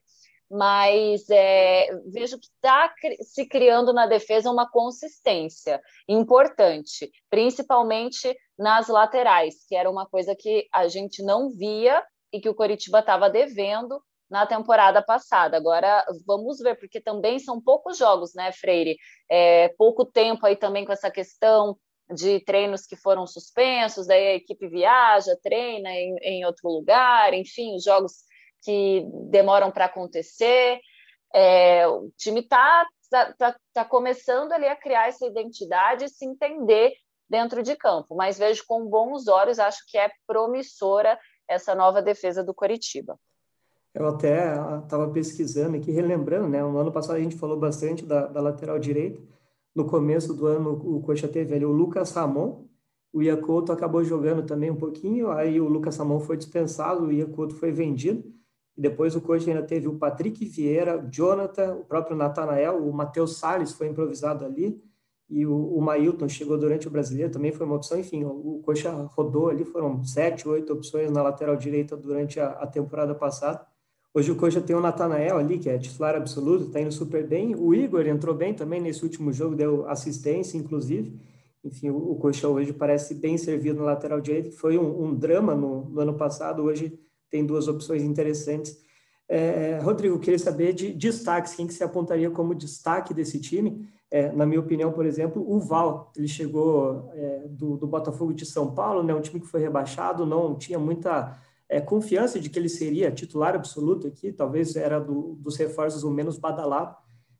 mas 0.49 1.29
é, 1.29 1.87
vejo 2.11 2.39
que 2.39 2.47
está 2.47 2.91
se 3.21 3.45
criando 3.45 3.93
na 3.93 4.07
defesa 4.07 4.49
uma 4.49 4.69
consistência 4.69 5.79
importante, 6.07 7.11
principalmente 7.29 8.35
nas 8.57 8.87
laterais, 8.87 9.55
que 9.67 9.75
era 9.75 9.89
uma 9.89 10.07
coisa 10.07 10.35
que 10.35 10.67
a 10.73 10.87
gente 10.87 11.21
não 11.21 11.51
via 11.51 12.03
e 12.33 12.41
que 12.41 12.49
o 12.49 12.55
Coritiba 12.55 12.99
estava 12.99 13.29
devendo 13.29 14.01
na 14.29 14.45
temporada 14.45 15.01
passada. 15.01 15.57
Agora 15.57 16.03
vamos 16.25 16.59
ver, 16.59 16.75
porque 16.79 16.99
também 16.99 17.39
são 17.39 17.61
poucos 17.61 17.97
jogos, 17.97 18.33
né, 18.33 18.51
Freire? 18.51 18.97
É, 19.29 19.69
pouco 19.77 20.05
tempo 20.05 20.45
aí 20.45 20.55
também 20.55 20.85
com 20.85 20.91
essa 20.91 21.11
questão 21.11 21.77
de 22.11 22.39
treinos 22.39 22.87
que 22.87 22.95
foram 22.95 23.27
suspensos, 23.27 24.07
daí 24.07 24.27
a 24.29 24.35
equipe 24.35 24.67
viaja, 24.67 25.37
treina 25.43 25.91
em, 25.91 26.15
em 26.21 26.45
outro 26.45 26.67
lugar, 26.67 27.33
enfim, 27.35 27.75
os 27.75 27.83
jogos 27.83 28.23
que 28.63 29.05
demoram 29.29 29.71
para 29.71 29.85
acontecer. 29.85 30.79
É, 31.33 31.87
o 31.87 32.11
time 32.17 32.41
está 32.41 32.85
tá, 33.09 33.33
tá, 33.33 33.55
tá 33.73 33.85
começando 33.85 34.51
ali 34.51 34.67
a 34.67 34.75
criar 34.75 35.07
essa 35.07 35.25
identidade 35.25 36.05
e 36.05 36.09
se 36.09 36.25
entender 36.25 36.93
dentro 37.29 37.61
de 37.61 37.75
campo, 37.75 38.15
mas 38.15 38.39
vejo 38.39 38.63
com 38.67 38.85
bons 38.85 39.27
olhos, 39.27 39.59
acho 39.59 39.83
que 39.87 39.97
é 39.97 40.09
promissora 40.25 41.17
essa 41.47 41.75
nova 41.75 42.01
defesa 42.01 42.43
do 42.43 42.53
Coritiba. 42.53 43.19
Eu 43.93 44.07
até 44.07 44.53
estava 44.83 45.05
ah, 45.05 45.11
pesquisando 45.11 45.77
aqui, 45.77 45.91
relembrando, 45.91 46.47
né? 46.47 46.61
No 46.61 46.77
ano 46.77 46.91
passado 46.91 47.15
a 47.15 47.19
gente 47.19 47.35
falou 47.35 47.57
bastante 47.57 48.05
da, 48.05 48.27
da 48.27 48.41
lateral 48.41 48.79
direita. 48.79 49.21
No 49.75 49.85
começo 49.85 50.33
do 50.33 50.45
ano, 50.45 50.73
o 50.73 51.01
Coxa 51.01 51.27
teve 51.27 51.55
ali 51.55 51.65
o 51.65 51.71
Lucas 51.71 52.11
Ramon, 52.11 52.65
o 53.11 53.21
Iacoto 53.23 53.71
acabou 53.71 54.03
jogando 54.03 54.45
também 54.45 54.69
um 54.69 54.75
pouquinho, 54.75 55.31
aí 55.31 55.59
o 55.59 55.67
Lucas 55.67 55.97
Ramon 55.97 56.19
foi 56.19 56.37
dispensado, 56.37 57.05
o 57.05 57.11
Iacoto 57.11 57.55
foi 57.55 57.71
vendido. 57.71 58.23
E 58.79 58.81
depois 58.81 59.13
o 59.13 59.19
Coxa 59.19 59.51
ainda 59.51 59.61
teve 59.61 59.89
o 59.89 59.95
Patrick 59.95 60.45
Vieira, 60.45 60.97
o 60.97 61.09
Jonathan, 61.11 61.75
o 61.75 61.83
próprio 61.83 62.15
Natanael, 62.15 62.77
o 62.77 62.93
Matheus 62.93 63.35
Salles 63.35 63.73
foi 63.73 63.87
improvisado 63.87 64.45
ali, 64.45 64.81
e 65.29 65.45
o, 65.45 65.53
o 65.53 65.81
Mailton 65.81 66.29
chegou 66.29 66.57
durante 66.57 66.87
o 66.87 66.89
Brasileiro, 66.89 67.29
também 67.29 67.51
foi 67.51 67.65
uma 67.65 67.75
opção. 67.75 67.99
Enfim, 67.99 68.23
o, 68.23 68.29
o 68.29 68.61
Coxa 68.63 68.89
rodou 69.11 69.49
ali, 69.49 69.65
foram 69.65 70.01
sete, 70.05 70.47
oito 70.47 70.71
opções 70.71 71.11
na 71.11 71.21
lateral 71.21 71.57
direita 71.57 71.97
durante 71.97 72.39
a, 72.39 72.51
a 72.51 72.65
temporada 72.65 73.13
passada. 73.13 73.67
Hoje 74.13 74.31
o 74.31 74.37
Coxa 74.37 74.61
tem 74.61 74.73
o 74.73 74.79
Natanael 74.79 75.37
ali, 75.37 75.59
que 75.59 75.69
é 75.69 75.77
titular 75.77 76.15
absoluto, 76.15 76.67
está 76.67 76.79
indo 76.79 76.93
super 76.93 77.27
bem. 77.27 77.57
O 77.57 77.75
Igor 77.75 78.07
entrou 78.07 78.33
bem 78.33 78.53
também 78.53 78.79
nesse 78.79 79.03
último 79.03 79.33
jogo, 79.33 79.57
deu 79.57 79.89
assistência, 79.89 80.57
inclusive. 80.57 81.19
Enfim, 81.65 81.89
o, 81.89 82.11
o 82.11 82.15
Coxa 82.15 82.47
hoje 82.47 82.71
parece 82.71 83.13
bem 83.13 83.37
servido 83.37 83.79
na 83.79 83.87
lateral 83.87 84.21
direita, 84.21 84.51
foi 84.51 84.77
um, 84.77 85.03
um 85.03 85.13
drama 85.13 85.53
no, 85.53 85.83
no, 85.89 85.99
ano 85.99 86.13
passado. 86.13 86.63
Hoje 86.63 86.97
tem 87.29 87.45
duas 87.45 87.67
opções 87.67 88.03
interessantes. 88.03 88.77
É, 89.27 89.79
Rodrigo, 89.81 90.19
queria 90.19 90.39
saber 90.39 90.73
de 90.73 90.91
destaques, 90.91 91.53
quem 91.53 91.67
que 91.67 91.73
se 91.73 91.83
apontaria 91.83 92.31
como 92.31 92.55
destaque 92.55 93.13
desse 93.13 93.39
time? 93.39 93.87
É, 94.11 94.31
na 94.31 94.43
minha 94.43 94.59
opinião, 94.59 94.91
por 94.91 95.05
exemplo, 95.05 95.45
o 95.47 95.59
Val, 95.59 96.11
ele 96.17 96.27
chegou 96.27 97.11
é, 97.13 97.47
do, 97.47 97.77
do, 97.77 97.85
Botafogo 97.85 98.33
de 98.33 98.43
São 98.43 98.73
Paulo, 98.73 99.03
né, 99.03 99.13
um 99.13 99.21
time 99.21 99.39
que 99.39 99.45
foi 99.45 99.61
rebaixado, 99.61 100.25
não 100.25 100.55
tinha 100.55 100.79
muita 100.79 101.39
é, 101.69 101.79
confiança 101.79 102.39
de 102.39 102.49
que 102.49 102.57
ele 102.57 102.69
seria 102.69 103.11
titular 103.11 103.53
absoluto 103.53 104.07
aqui, 104.07 104.31
talvez 104.31 104.75
era 104.75 104.99
do, 104.99 105.35
dos 105.35 105.55
reforços 105.57 106.03
o 106.03 106.09
menos 106.09 106.39
badalado. 106.39 106.95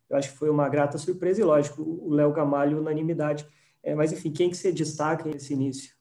Eu 0.08 0.18
acho 0.18 0.32
que 0.32 0.38
foi 0.38 0.50
uma 0.50 0.70
grata 0.70 1.00
surpresa 1.00 1.42
e, 1.42 1.44
lógico, 1.44 1.82
o 1.82 2.14
Léo 2.14 2.32
Gamalho, 2.32 2.80
unanimidade. 2.80 3.48
É, 3.82 3.96
mas, 3.96 4.12
enfim, 4.12 4.32
quem 4.32 4.50
que 4.52 4.58
você 4.58 4.72
destaca 4.72 5.28
nesse 5.28 5.54
início? 5.54 5.99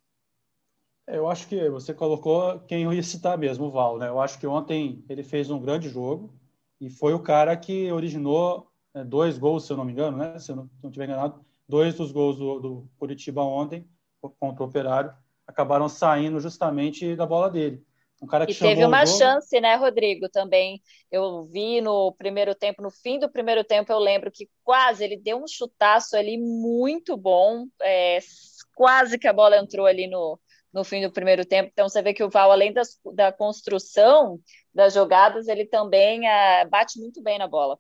É, 1.08 1.16
eu 1.16 1.28
acho 1.28 1.48
que 1.48 1.68
você 1.70 1.94
colocou 1.94 2.60
quem 2.60 2.82
eu 2.82 2.92
ia 2.92 3.02
citar 3.02 3.36
mesmo, 3.38 3.66
o 3.66 3.70
Val. 3.70 3.98
Né? 3.98 4.08
Eu 4.08 4.20
acho 4.20 4.38
que 4.38 4.46
ontem 4.46 5.02
ele 5.08 5.24
fez 5.24 5.50
um 5.50 5.58
grande 5.58 5.88
jogo 5.88 6.32
e 6.80 6.90
foi 6.90 7.14
o 7.14 7.22
cara 7.22 7.56
que 7.56 7.90
originou 7.90 8.70
é, 8.94 9.02
dois 9.02 9.38
gols, 9.38 9.64
se 9.64 9.72
eu 9.72 9.76
não 9.76 9.84
me 9.84 9.92
engano, 9.92 10.18
né? 10.18 10.38
se 10.38 10.52
eu 10.52 10.56
não, 10.56 10.70
não 10.82 10.90
tiver 10.90 11.06
enganado, 11.06 11.44
dois 11.66 11.94
dos 11.94 12.12
gols 12.12 12.36
do, 12.36 12.60
do 12.60 12.90
Curitiba 12.98 13.42
ontem 13.42 13.88
contra 14.38 14.62
o 14.62 14.66
Operário 14.66 15.14
acabaram 15.46 15.88
saindo 15.88 16.38
justamente 16.40 17.16
da 17.16 17.24
bola 17.24 17.50
dele. 17.50 17.82
Um 18.20 18.26
cara 18.26 18.44
que 18.44 18.52
e 18.52 18.54
teve 18.54 18.84
uma 18.84 19.06
chance, 19.06 19.60
né, 19.60 19.76
Rodrigo, 19.76 20.28
também. 20.28 20.82
Eu 21.10 21.44
vi 21.44 21.80
no 21.80 22.12
primeiro 22.12 22.54
tempo, 22.54 22.82
no 22.82 22.90
fim 22.90 23.18
do 23.18 23.30
primeiro 23.30 23.62
tempo, 23.64 23.90
eu 23.92 23.98
lembro 23.98 24.30
que 24.30 24.48
quase 24.62 25.04
ele 25.04 25.16
deu 25.16 25.42
um 25.42 25.46
chutaço 25.46 26.16
ali 26.16 26.36
muito 26.36 27.16
bom, 27.16 27.66
é, 27.80 28.18
quase 28.74 29.18
que 29.18 29.28
a 29.28 29.32
bola 29.32 29.56
entrou 29.56 29.86
ali 29.86 30.08
no, 30.08 30.38
no 30.78 30.84
fim 30.84 31.02
do 31.02 31.12
primeiro 31.12 31.44
tempo. 31.44 31.70
Então 31.72 31.88
você 31.88 32.00
vê 32.00 32.14
que 32.14 32.24
o 32.24 32.30
Val, 32.30 32.50
além 32.50 32.72
das, 32.72 32.98
da 33.14 33.32
construção 33.32 34.38
das 34.74 34.94
jogadas, 34.94 35.48
ele 35.48 35.66
também 35.66 36.26
é, 36.26 36.64
bate 36.66 36.98
muito 36.98 37.22
bem 37.22 37.38
na 37.38 37.46
bola. 37.46 37.78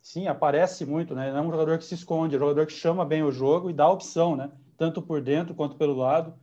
Sim, 0.00 0.26
aparece 0.26 0.86
muito, 0.86 1.14
né? 1.14 1.30
Não 1.32 1.38
é 1.38 1.42
um 1.42 1.50
jogador 1.50 1.76
que 1.76 1.84
se 1.84 1.94
esconde, 1.94 2.34
é 2.34 2.38
um 2.38 2.40
jogador 2.40 2.66
que 2.66 2.72
chama 2.72 3.04
bem 3.04 3.22
o 3.22 3.32
jogo 3.32 3.68
e 3.68 3.74
dá 3.74 3.88
opção, 3.90 4.36
né? 4.36 4.50
Tanto 4.76 5.02
por 5.02 5.20
dentro 5.20 5.54
quanto 5.54 5.76
pelo 5.76 5.94
lado 5.94 6.38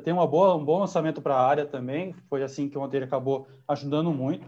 tem 0.00 0.12
uma 0.12 0.26
boa, 0.26 0.54
um 0.54 0.64
bom 0.64 0.78
lançamento 0.78 1.20
para 1.20 1.34
a 1.34 1.46
área 1.46 1.66
também. 1.66 2.14
Foi 2.28 2.42
assim 2.42 2.68
que 2.68 2.78
ontem 2.78 2.98
ele 2.98 3.04
acabou 3.04 3.46
ajudando 3.68 4.12
muito. 4.12 4.46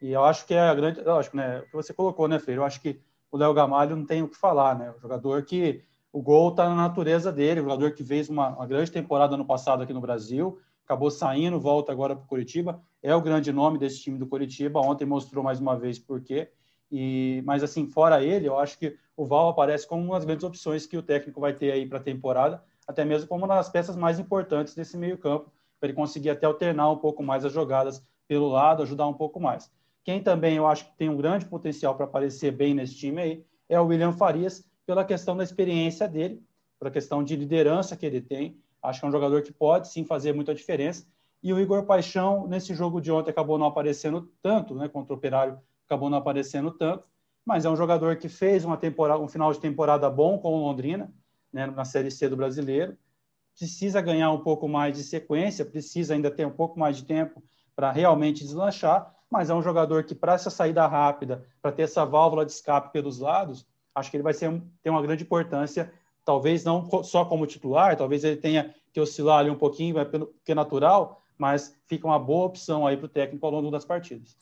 E 0.00 0.12
eu 0.12 0.24
acho 0.24 0.46
que 0.46 0.54
é 0.54 0.60
a 0.60 0.74
grande. 0.74 1.00
Lógico, 1.00 1.36
né? 1.36 1.60
O 1.60 1.62
que 1.64 1.72
você 1.72 1.92
colocou, 1.92 2.28
né, 2.28 2.38
Freire? 2.38 2.60
Eu 2.60 2.64
acho 2.64 2.80
que 2.80 3.00
o 3.30 3.36
Léo 3.36 3.54
Gamalho 3.54 3.96
não 3.96 4.06
tem 4.06 4.22
o 4.22 4.28
que 4.28 4.36
falar, 4.36 4.78
né? 4.78 4.92
O 4.96 5.00
jogador 5.00 5.44
que. 5.44 5.82
O 6.16 6.22
gol 6.22 6.48
está 6.48 6.66
na 6.66 6.74
natureza 6.74 7.30
dele, 7.30 7.60
o 7.60 7.64
jogador 7.64 7.92
que 7.92 8.02
fez 8.02 8.30
uma, 8.30 8.48
uma 8.56 8.66
grande 8.66 8.90
temporada 8.90 9.36
no 9.36 9.44
passado 9.44 9.82
aqui 9.82 9.92
no 9.92 10.00
Brasil, 10.00 10.58
acabou 10.82 11.10
saindo, 11.10 11.60
volta 11.60 11.92
agora 11.92 12.16
para 12.16 12.24
o 12.24 12.26
Curitiba. 12.26 12.82
É 13.02 13.14
o 13.14 13.20
grande 13.20 13.52
nome 13.52 13.76
desse 13.76 14.00
time 14.00 14.18
do 14.18 14.26
Curitiba. 14.26 14.80
Ontem 14.80 15.04
mostrou 15.04 15.44
mais 15.44 15.60
uma 15.60 15.76
vez 15.78 15.98
por 15.98 16.22
quê. 16.22 16.50
E, 16.90 17.42
mas 17.44 17.62
assim, 17.62 17.86
fora 17.86 18.24
ele, 18.24 18.48
eu 18.48 18.58
acho 18.58 18.78
que 18.78 18.96
o 19.14 19.26
Val 19.26 19.50
aparece 19.50 19.86
como 19.86 20.02
uma 20.02 20.14
das 20.14 20.24
grandes 20.24 20.42
opções 20.42 20.86
que 20.86 20.96
o 20.96 21.02
técnico 21.02 21.38
vai 21.38 21.52
ter 21.52 21.70
aí 21.70 21.86
para 21.86 21.98
a 21.98 22.02
temporada 22.02 22.64
até 22.86 23.04
mesmo 23.04 23.28
como 23.28 23.44
uma 23.44 23.56
das 23.56 23.68
peças 23.68 23.94
mais 23.94 24.18
importantes 24.18 24.74
desse 24.74 24.96
meio-campo, 24.96 25.52
para 25.78 25.90
ele 25.90 25.96
conseguir 25.96 26.30
até 26.30 26.46
alternar 26.46 26.90
um 26.90 26.96
pouco 26.96 27.22
mais 27.22 27.44
as 27.44 27.52
jogadas 27.52 28.02
pelo 28.26 28.48
lado, 28.48 28.82
ajudar 28.82 29.06
um 29.06 29.12
pouco 29.12 29.38
mais. 29.38 29.70
Quem 30.02 30.22
também 30.22 30.56
eu 30.56 30.66
acho 30.66 30.86
que 30.86 30.96
tem 30.96 31.10
um 31.10 31.16
grande 31.16 31.44
potencial 31.44 31.94
para 31.94 32.06
aparecer 32.06 32.52
bem 32.52 32.72
nesse 32.72 32.94
time 32.94 33.20
aí 33.20 33.44
é 33.68 33.78
o 33.78 33.86
William 33.86 34.12
Farias, 34.12 34.64
pela 34.86 35.04
questão 35.04 35.36
da 35.36 35.42
experiência 35.42 36.08
dele, 36.08 36.42
pela 36.78 36.90
questão 36.90 37.22
de 37.22 37.34
liderança 37.34 37.96
que 37.96 38.06
ele 38.06 38.20
tem. 38.20 38.56
Acho 38.82 39.00
que 39.00 39.06
é 39.06 39.08
um 39.08 39.12
jogador 39.12 39.42
que 39.42 39.52
pode 39.52 39.88
sim 39.88 40.04
fazer 40.04 40.32
muita 40.32 40.54
diferença. 40.54 41.06
E 41.42 41.52
o 41.52 41.60
Igor 41.60 41.84
Paixão, 41.84 42.46
nesse 42.46 42.74
jogo 42.74 43.00
de 43.00 43.10
ontem, 43.10 43.30
acabou 43.30 43.58
não 43.58 43.66
aparecendo 43.66 44.30
tanto, 44.40 44.74
né? 44.74 44.88
Contra 44.88 45.12
o 45.12 45.16
Operário, 45.16 45.58
acabou 45.84 46.08
não 46.08 46.18
aparecendo 46.18 46.70
tanto. 46.70 47.04
Mas 47.44 47.64
é 47.64 47.70
um 47.70 47.76
jogador 47.76 48.16
que 48.16 48.28
fez 48.28 48.64
uma 48.64 48.76
temporada, 48.76 49.20
um 49.20 49.28
final 49.28 49.52
de 49.52 49.60
temporada 49.60 50.08
bom 50.08 50.38
com 50.38 50.54
o 50.54 50.66
Londrina 50.66 51.12
né, 51.52 51.66
na 51.66 51.84
Série 51.84 52.10
C 52.10 52.28
do 52.28 52.36
Brasileiro. 52.36 52.96
Precisa 53.56 54.00
ganhar 54.00 54.30
um 54.30 54.40
pouco 54.40 54.68
mais 54.68 54.96
de 54.96 55.02
sequência, 55.02 55.64
precisa 55.64 56.14
ainda 56.14 56.30
ter 56.30 56.46
um 56.46 56.50
pouco 56.50 56.78
mais 56.78 56.96
de 56.96 57.04
tempo 57.04 57.42
para 57.74 57.92
realmente 57.92 58.44
deslanchar, 58.44 59.14
mas 59.30 59.50
é 59.50 59.54
um 59.54 59.62
jogador 59.62 60.04
que, 60.04 60.14
para 60.14 60.34
essa 60.34 60.50
saída 60.50 60.86
rápida, 60.86 61.46
para 61.60 61.72
ter 61.72 61.82
essa 61.82 62.04
válvula 62.04 62.44
de 62.44 62.52
escape 62.52 62.92
pelos 62.92 63.18
lados, 63.18 63.66
acho 63.96 64.10
que 64.10 64.16
ele 64.16 64.22
vai 64.22 64.34
ser, 64.34 64.62
ter 64.82 64.90
uma 64.90 65.00
grande 65.00 65.24
importância, 65.24 65.90
talvez 66.24 66.62
não 66.62 66.86
só 67.02 67.24
como 67.24 67.46
titular, 67.46 67.96
talvez 67.96 68.22
ele 68.22 68.36
tenha 68.36 68.74
que 68.92 69.00
oscilar 69.00 69.38
ali 69.38 69.50
um 69.50 69.56
pouquinho, 69.56 69.94
porque 70.34 70.52
é 70.52 70.54
natural, 70.54 71.22
mas 71.38 71.74
fica 71.86 72.06
uma 72.06 72.18
boa 72.18 72.46
opção 72.46 72.86
aí 72.86 72.96
para 72.96 73.06
o 73.06 73.08
técnico 73.08 73.44
ao 73.46 73.52
longo 73.52 73.70
das 73.70 73.84
partidas. 73.84 74.36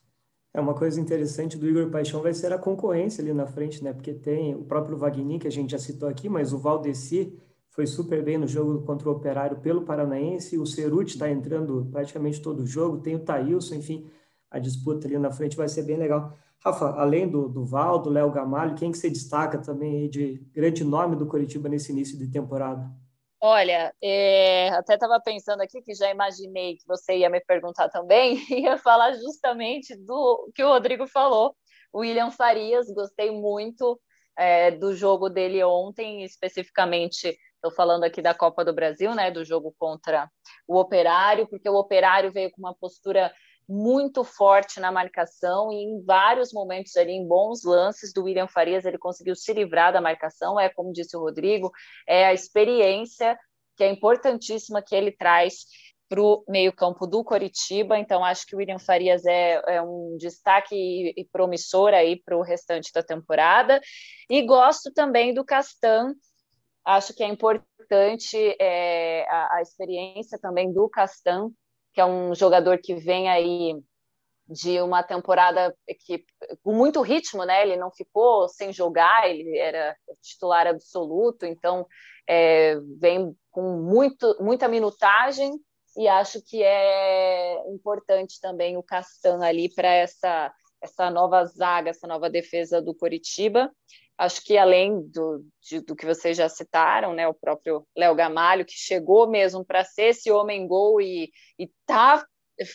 É 0.53 0.61
uma 0.61 0.75
coisa 0.75 1.01
interessante 1.01 1.57
do 1.57 1.69
Igor 1.69 1.91
Paixão 1.91 2.23
vai 2.23 2.33
ser 2.33 2.53
a 2.53 2.59
concorrência 2.59 3.23
ali 3.23 3.33
na 3.33 3.47
frente, 3.47 3.83
né? 3.83 3.93
Porque 3.93 4.13
tem 4.13 4.55
o 4.55 4.65
próprio 4.65 4.97
Wagner, 4.97 5.41
que 5.41 5.49
a 5.49 5.51
gente 5.51 5.73
já 5.73 5.79
citou 5.79 6.09
aqui, 6.09 6.29
mas 6.29 6.53
o 6.53 6.59
Valdeci 6.59 7.37
foi 7.71 7.87
super 7.87 8.23
bem 8.23 8.39
no 8.39 8.47
jogo 8.47 8.83
contra 8.83 9.09
o 9.09 9.13
Operário 9.13 9.57
pelo 9.59 9.83
Paranaense, 9.83 10.57
o 10.57 10.65
Ceruti 10.65 11.15
está 11.15 11.29
entrando 11.29 11.89
praticamente 11.91 12.41
todo 12.41 12.63
o 12.63 12.67
jogo, 12.67 12.99
tem 12.99 13.17
o 13.17 13.19
Thailson, 13.19 13.75
enfim, 13.75 14.07
a 14.55 14.59
disputa 14.61 15.09
ali 15.09 15.19
na 15.19 15.33
frente 15.33 15.57
vai 15.57 15.69
ser 15.69 15.83
bem 15.83 15.97
legal. 15.97 16.33
Rafa, 16.65 16.95
além 16.97 17.29
do, 17.29 17.49
do 17.49 17.65
Val, 17.65 17.99
do 17.99 18.09
Léo 18.09 18.31
Gamalho, 18.31 18.77
quem 18.77 18.93
que 18.93 18.97
você 18.97 19.11
destaca 19.11 19.59
também 19.59 20.09
de 20.09 20.37
grande 20.53 20.85
nome 20.85 21.17
do 21.17 21.27
Curitiba 21.27 21.69
nesse 21.69 21.91
início 21.91 22.17
de 22.17 22.29
temporada? 22.29 22.89
Olha, 23.41 23.93
é, 24.01 24.69
até 24.71 24.95
estava 24.95 25.21
pensando 25.21 25.61
aqui 25.61 25.83
que 25.83 25.93
já 25.93 26.09
imaginei 26.09 26.77
que 26.77 26.87
você 26.87 27.19
ia 27.19 27.29
me 27.29 27.41
perguntar 27.41 27.89
também, 27.89 28.39
ia 28.49 28.79
falar 28.79 29.13
justamente 29.15 29.97
do 29.97 30.51
que 30.55 30.63
o 30.63 30.69
Rodrigo 30.69 31.07
falou. 31.09 31.55
O 31.93 31.99
William 31.99 32.31
Farias, 32.31 32.87
gostei 32.95 33.31
muito 33.33 34.01
é, 34.39 34.71
do 34.71 34.95
jogo 34.95 35.29
dele 35.29 35.63
ontem, 35.65 36.23
especificamente, 36.23 37.37
estou 37.55 37.71
falando 37.71 38.05
aqui 38.05 38.23
da 38.23 38.33
Copa 38.33 38.65
do 38.65 38.73
Brasil, 38.73 39.15
né, 39.15 39.31
do 39.31 39.45
jogo 39.45 39.75
contra 39.79 40.31
o 40.67 40.79
Operário, 40.79 41.47
porque 41.49 41.69
o 41.69 41.77
Operário 41.77 42.33
veio 42.33 42.51
com 42.51 42.63
uma 42.63 42.75
postura 42.75 43.33
muito 43.69 44.25
forte 44.25 44.79
na 44.79 44.93
marcação 44.93 45.73
e 45.73 45.77
em 45.77 46.05
vários 46.05 46.53
momentos 46.53 46.97
ali, 46.97 47.13
em 47.13 47.27
bons 47.27 47.65
lances 47.65 48.13
do 48.13 48.25
William 48.25 48.49
Farias, 48.49 48.85
ele 48.85 48.99
conseguiu 48.99 49.35
se 49.35 49.53
livrar 49.53 49.93
da 49.93 50.01
marcação, 50.01 50.59
é 50.61 50.69
como 50.69 50.93
disse 50.93 51.17
o 51.17 51.21
Rodrigo, 51.21 51.71
é 52.07 52.27
a 52.27 52.35
experiência 52.35 53.39
que 53.77 53.85
é 53.85 53.91
importantíssima 53.91 54.83
que 54.83 54.95
ele 54.95 55.13
traz 55.13 55.65
para 56.09 56.23
o 56.23 56.45
meio-campo 56.49 57.07
do 57.07 57.25
Coritiba. 57.25 57.99
Então, 57.99 58.25
acho 58.25 58.47
que 58.47 58.55
o 58.55 58.59
William 58.59 58.79
Farias 58.79 59.25
é, 59.25 59.61
é 59.67 59.83
um 59.83 60.17
destaque 60.19 61.13
e, 61.17 61.25
promissor 61.33 61.93
aí 61.93 62.23
para 62.23 62.37
o 62.37 62.43
restante 62.43 62.93
da 62.93 63.03
temporada. 63.03 63.81
E 64.29 64.43
gosto 64.43 64.93
também 64.93 65.35
do 65.35 65.45
Castan. 65.45 66.15
Acho 66.85 67.15
que 67.15 67.25
é 67.25 67.27
importante 67.27 68.37
é, 68.61 69.27
a, 69.29 69.57
a 69.57 69.63
experiência 69.63 70.39
também 70.39 70.73
do 70.73 70.89
Castan 70.89 71.51
que 71.95 72.01
é 72.01 72.05
um 72.05 72.35
jogador 72.35 72.79
que 72.79 72.95
vem 72.97 73.29
aí 73.31 73.75
de 74.47 74.81
uma 74.83 75.03
temporada 75.03 75.75
que 76.05 76.25
com 76.63 76.75
muito 76.75 77.01
ritmo, 77.01 77.45
né? 77.45 77.63
Ele 77.63 77.77
não 77.77 77.91
ficou 77.91 78.49
sem 78.49 78.73
jogar, 78.73 79.29
ele 79.31 79.57
era 79.57 79.97
titular 80.21 80.67
absoluto, 80.67 81.47
então 81.47 81.87
é, 82.29 82.77
vem 82.99 83.35
com 83.51 83.79
muito, 83.81 84.37
muita 84.41 84.69
minutagem 84.69 85.59
e 85.97 86.09
acho 86.09 86.43
que 86.45 86.63
é 86.63 87.63
importante 87.71 88.41
também 88.41 88.77
o 88.77 88.83
Castan 88.83 89.43
ali 89.43 89.73
para 89.73 89.89
essa, 89.89 90.53
essa 90.83 91.11
nova 91.11 91.45
zaga, 91.47 91.91
essa 91.91 92.07
nova 92.07 92.29
defesa 92.29 92.83
do 92.83 92.95
Coritiba. 92.95 93.71
Acho 94.17 94.45
que 94.45 94.57
além 94.57 95.03
do, 95.09 95.45
de, 95.61 95.81
do 95.81 95.97
que 95.97 96.07
vocês 96.07 96.37
já 96.37 96.49
citaram, 96.49 97.13
né, 97.15 97.27
o 97.27 97.35
próprio 97.35 97.87
Léo 97.97 98.15
Gamalho, 98.15 98.65
que 98.65 98.75
chegou 98.75 99.29
mesmo 99.29 99.65
para 99.65 99.85
ser 99.85 100.11
esse 100.11 100.31
homem-gol 100.31 101.01
e 101.01 101.33
está 101.59 102.25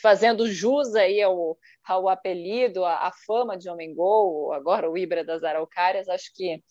fazendo 0.02 0.52
jus 0.52 0.94
aí 0.96 1.22
ao, 1.22 1.58
ao 1.86 2.10
apelido, 2.10 2.84
à, 2.84 3.08
à 3.08 3.12
fama 3.26 3.58
de 3.58 3.70
homem-gol, 3.70 4.52
agora 4.52 4.90
o 4.90 4.98
Ibra 4.98 5.24
das 5.24 5.44
Araucárias, 5.44 6.10
acho 6.10 6.32
que 6.36 6.62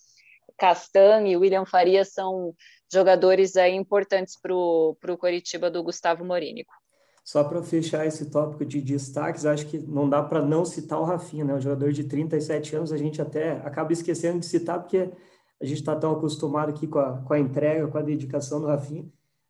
Castan 0.58 1.26
e 1.26 1.36
William 1.36 1.64
Faria 1.64 2.04
são 2.04 2.54
jogadores 2.92 3.56
aí 3.56 3.74
importantes 3.74 4.38
para 4.40 4.54
o 4.54 5.18
Coritiba 5.18 5.70
do 5.70 5.82
Gustavo 5.82 6.24
Morínico. 6.24 6.72
Só 7.28 7.44
para 7.44 7.62
fechar 7.62 8.06
esse 8.06 8.30
tópico 8.30 8.64
de 8.64 8.80
destaques, 8.80 9.44
acho 9.44 9.66
que 9.66 9.76
não 9.76 10.08
dá 10.08 10.22
para 10.22 10.40
não 10.40 10.64
citar 10.64 10.98
o 10.98 11.04
Rafinha, 11.04 11.44
né? 11.44 11.52
Um 11.52 11.60
jogador 11.60 11.92
de 11.92 12.04
37 12.04 12.74
anos, 12.74 12.90
a 12.90 12.96
gente 12.96 13.20
até 13.20 13.50
acaba 13.66 13.92
esquecendo 13.92 14.38
de 14.38 14.46
citar, 14.46 14.80
porque 14.80 15.10
a 15.60 15.66
gente 15.66 15.76
está 15.76 15.94
tão 15.94 16.12
acostumado 16.12 16.70
aqui 16.70 16.86
com 16.86 16.98
a, 16.98 17.18
com 17.18 17.34
a 17.34 17.38
entrega, 17.38 17.86
com 17.86 17.98
a 17.98 18.00
dedicação 18.00 18.62
do 18.62 18.66
Rafinha. 18.66 19.04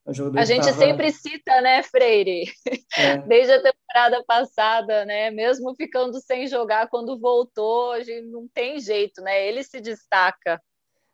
É 0.05 0.41
a 0.41 0.45
gente 0.45 0.65
tava... 0.65 0.77
sempre 0.77 1.13
cita, 1.13 1.61
né, 1.61 1.81
Freire? 1.85 2.51
É. 2.97 3.19
Desde 3.23 3.53
a 3.53 3.63
temporada 3.63 4.25
passada, 4.27 5.05
né? 5.05 5.31
Mesmo 5.31 5.73
ficando 5.77 6.21
sem 6.21 6.49
jogar, 6.49 6.89
quando 6.89 7.17
voltou, 7.21 7.93
a 7.93 8.03
gente 8.03 8.27
não 8.27 8.49
tem 8.53 8.81
jeito, 8.81 9.23
né? 9.23 9.47
Ele 9.47 9.63
se 9.63 9.81
destaca. 9.81 10.61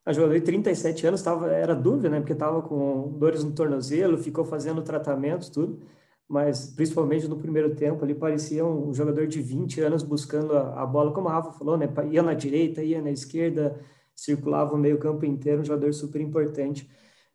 A 0.07 0.15
jogador 0.15 0.39
de 0.39 0.47
37 0.47 1.09
anos 1.09 1.21
tava, 1.21 1.53
era 1.53 1.75
dúvida, 1.75 2.09
né? 2.09 2.21
Porque 2.21 2.33
estava 2.33 2.63
com 2.63 3.13
dores 3.19 3.45
no 3.45 3.53
tornozelo, 3.53 4.17
ficou 4.17 4.47
fazendo 4.47 4.81
tratamentos, 4.81 5.51
tudo 5.51 5.87
mas 6.29 6.73
principalmente 6.75 7.29
no 7.29 7.37
primeiro 7.37 7.75
tempo 7.75 8.05
ele 8.05 8.15
parecia 8.15 8.65
um 8.65 8.93
jogador 8.95 9.27
de 9.27 9.41
20 9.41 9.81
anos 9.81 10.03
buscando 10.03 10.57
a, 10.57 10.83
a 10.83 10.87
bola, 10.87 11.13
como 11.13 11.29
a 11.29 11.33
Rafa 11.33 11.53
falou, 11.53 11.77
né? 11.77 11.89
Ia 12.11 12.23
na 12.23 12.35
direita, 12.35 12.83
ia 12.83 13.01
na 13.01 13.11
esquerda, 13.11 13.79
circulava 14.15 14.75
o 14.75 14.79
meio 14.79 14.99
campo 14.99 15.25
inteiro, 15.25 15.61
um 15.61 15.65
jogador 15.65 15.93
super 15.93 16.21
importante. 16.21 16.89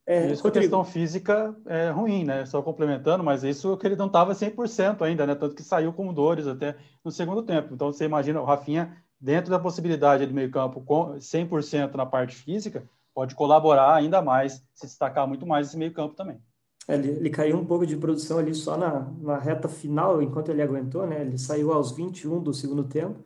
É, 0.06 0.32
isso 0.32 0.42
Rodrigo... 0.42 0.58
a 0.58 0.62
questão 0.62 0.84
física 0.84 1.56
é 1.68 1.92
ruim, 1.92 2.24
né? 2.24 2.46
Só 2.46 2.64
complementando, 2.64 3.24
mas 3.24 3.44
isso 3.44 3.78
que 3.78 3.86
ele 3.86 3.96
não 3.96 4.08
estava 4.08 4.34
100% 4.34 5.04
ainda, 5.04 5.28
né? 5.28 5.36
Tanto 5.36 5.54
que 5.54 5.62
saiu 5.62 5.94
com 5.94 6.12
dores 6.12 6.48
até 6.48 6.76
no 7.06 7.12
segundo 7.12 7.44
tempo. 7.44 7.76
Então 7.76 7.94
você 7.94 8.06
imagina 8.06 8.42
o 8.42 8.46
Rafinha 8.46 8.98
dentro 9.22 9.52
da 9.52 9.60
possibilidade 9.60 10.26
de 10.26 10.34
meio 10.34 10.50
campo 10.50 10.82
com 10.82 11.14
100% 11.16 11.94
na 11.94 12.06
parte 12.06 12.36
física, 12.36 12.90
pode 13.14 13.36
colaborar 13.36 13.94
ainda 13.94 14.22
mais, 14.22 14.66
se 14.74 14.88
destacar 14.88 15.28
muito 15.28 15.46
mais 15.46 15.68
esse 15.68 15.78
meio 15.78 15.94
campo 15.94 16.16
também. 16.16 16.42
É, 16.90 16.96
ele, 16.96 17.10
ele, 17.10 17.30
caiu 17.30 17.56
um 17.56 17.64
pouco 17.64 17.86
de 17.86 17.96
produção 17.96 18.40
ali 18.40 18.56
só 18.56 18.76
na, 18.76 19.02
na 19.22 19.38
reta 19.38 19.68
final, 19.70 20.24
enquanto 20.24 20.50
ele 20.50 20.64
aguentou, 20.64 21.06
né? 21.06 21.22
Ele 21.22 21.38
saiu 21.38 21.72
aos 21.72 21.92
21 21.92 22.42
do 22.42 22.52
segundo 22.52 22.84
tempo, 22.84 23.24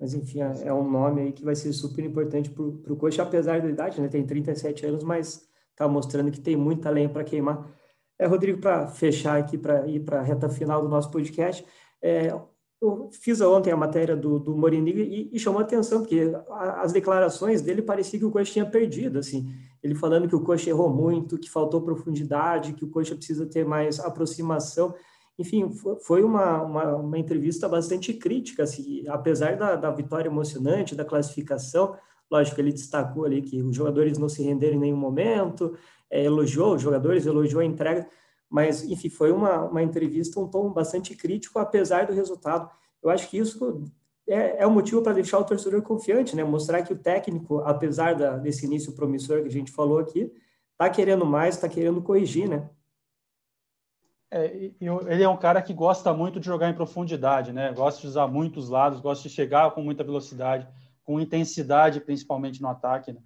mas 0.00 0.14
enfim, 0.14 0.40
é, 0.40 0.68
é 0.68 0.72
um 0.72 0.90
nome 0.90 1.20
aí 1.20 1.32
que 1.32 1.44
vai 1.44 1.54
ser 1.54 1.70
super 1.74 2.02
importante 2.02 2.48
para 2.48 2.62
o 2.64 2.96
Coxa, 2.96 3.22
apesar 3.22 3.60
da 3.60 3.68
idade, 3.68 4.00
né? 4.00 4.08
Tem 4.08 4.24
37 4.26 4.86
anos, 4.86 5.04
mas 5.04 5.46
está 5.70 5.86
mostrando 5.86 6.30
que 6.30 6.40
tem 6.40 6.56
muita 6.56 6.88
lenha 6.88 7.10
para 7.10 7.22
queimar. 7.24 7.70
É, 8.18 8.26
Rodrigo, 8.26 8.58
para 8.58 8.86
fechar 8.86 9.38
aqui, 9.38 9.58
para 9.58 9.86
ir 9.86 10.00
para 10.00 10.20
a 10.20 10.22
reta 10.22 10.48
final 10.48 10.80
do 10.80 10.88
nosso 10.88 11.10
podcast, 11.10 11.62
é, 12.00 12.34
eu 12.80 13.10
fiz 13.12 13.38
ontem 13.42 13.70
a 13.70 13.76
matéria 13.76 14.16
do, 14.16 14.38
do 14.38 14.74
e, 14.74 15.30
e, 15.30 15.38
chamou 15.38 15.60
a 15.60 15.62
atenção, 15.62 16.00
porque 16.00 16.32
as 16.76 16.92
declarações 16.92 17.60
dele 17.60 17.82
parecia 17.82 18.18
que 18.18 18.24
o 18.24 18.30
Coxa 18.30 18.52
tinha 18.52 18.66
perdido, 18.66 19.18
assim, 19.18 19.52
ele 19.84 19.94
falando 19.94 20.26
que 20.26 20.34
o 20.34 20.40
Coxa 20.40 20.70
errou 20.70 20.88
muito, 20.88 21.38
que 21.38 21.50
faltou 21.50 21.82
profundidade, 21.82 22.72
que 22.72 22.86
o 22.86 22.88
Coxa 22.88 23.14
precisa 23.14 23.44
ter 23.44 23.66
mais 23.66 24.00
aproximação, 24.00 24.94
enfim, 25.38 25.70
foi 26.00 26.24
uma, 26.24 26.62
uma, 26.62 26.96
uma 26.96 27.18
entrevista 27.18 27.68
bastante 27.68 28.14
crítica, 28.14 28.62
assim, 28.62 29.06
apesar 29.08 29.56
da, 29.56 29.76
da 29.76 29.90
vitória 29.90 30.28
emocionante, 30.28 30.94
da 30.94 31.04
classificação, 31.04 31.96
lógico, 32.30 32.58
ele 32.60 32.72
destacou 32.72 33.26
ali 33.26 33.42
que 33.42 33.62
os 33.62 33.76
jogadores 33.76 34.16
não 34.16 34.28
se 34.28 34.42
renderam 34.42 34.76
em 34.76 34.80
nenhum 34.80 34.96
momento, 34.96 35.76
é, 36.10 36.24
elogiou 36.24 36.76
os 36.76 36.82
jogadores, 36.82 37.26
elogiou 37.26 37.60
a 37.60 37.64
entrega, 37.66 38.08
mas, 38.48 38.84
enfim, 38.84 39.10
foi 39.10 39.32
uma, 39.32 39.64
uma 39.64 39.82
entrevista, 39.82 40.40
um 40.40 40.48
tom 40.48 40.72
bastante 40.72 41.14
crítico, 41.14 41.58
apesar 41.58 42.06
do 42.06 42.14
resultado. 42.14 42.70
Eu 43.02 43.10
acho 43.10 43.28
que 43.28 43.36
isso 43.36 43.84
é, 44.26 44.62
é 44.62 44.66
um 44.66 44.70
motivo 44.70 45.02
para 45.02 45.12
deixar 45.12 45.38
o 45.38 45.44
torcedor 45.44 45.82
confiante, 45.82 46.34
né? 46.34 46.42
Mostrar 46.42 46.82
que 46.82 46.92
o 46.92 46.98
técnico, 46.98 47.60
apesar 47.60 48.14
da, 48.14 48.36
desse 48.36 48.64
início 48.64 48.92
promissor 48.92 49.42
que 49.42 49.48
a 49.48 49.52
gente 49.52 49.70
falou 49.70 49.98
aqui, 49.98 50.32
está 50.72 50.88
querendo 50.88 51.26
mais, 51.26 51.56
está 51.56 51.68
querendo 51.68 52.02
corrigir, 52.02 52.48
né? 52.48 52.68
É, 54.30 54.72
ele 54.80 55.22
é 55.22 55.28
um 55.28 55.36
cara 55.36 55.62
que 55.62 55.72
gosta 55.72 56.12
muito 56.12 56.40
de 56.40 56.46
jogar 56.46 56.68
em 56.68 56.74
profundidade, 56.74 57.52
né? 57.52 57.72
Gosta 57.72 58.00
de 58.00 58.06
usar 58.08 58.26
muitos 58.26 58.68
lados, 58.68 59.00
gosta 59.00 59.28
de 59.28 59.34
chegar 59.34 59.70
com 59.72 59.82
muita 59.82 60.02
velocidade, 60.02 60.66
com 61.04 61.20
intensidade, 61.20 62.00
principalmente 62.00 62.60
no 62.60 62.68
ataque. 62.68 63.12
Né? 63.12 63.20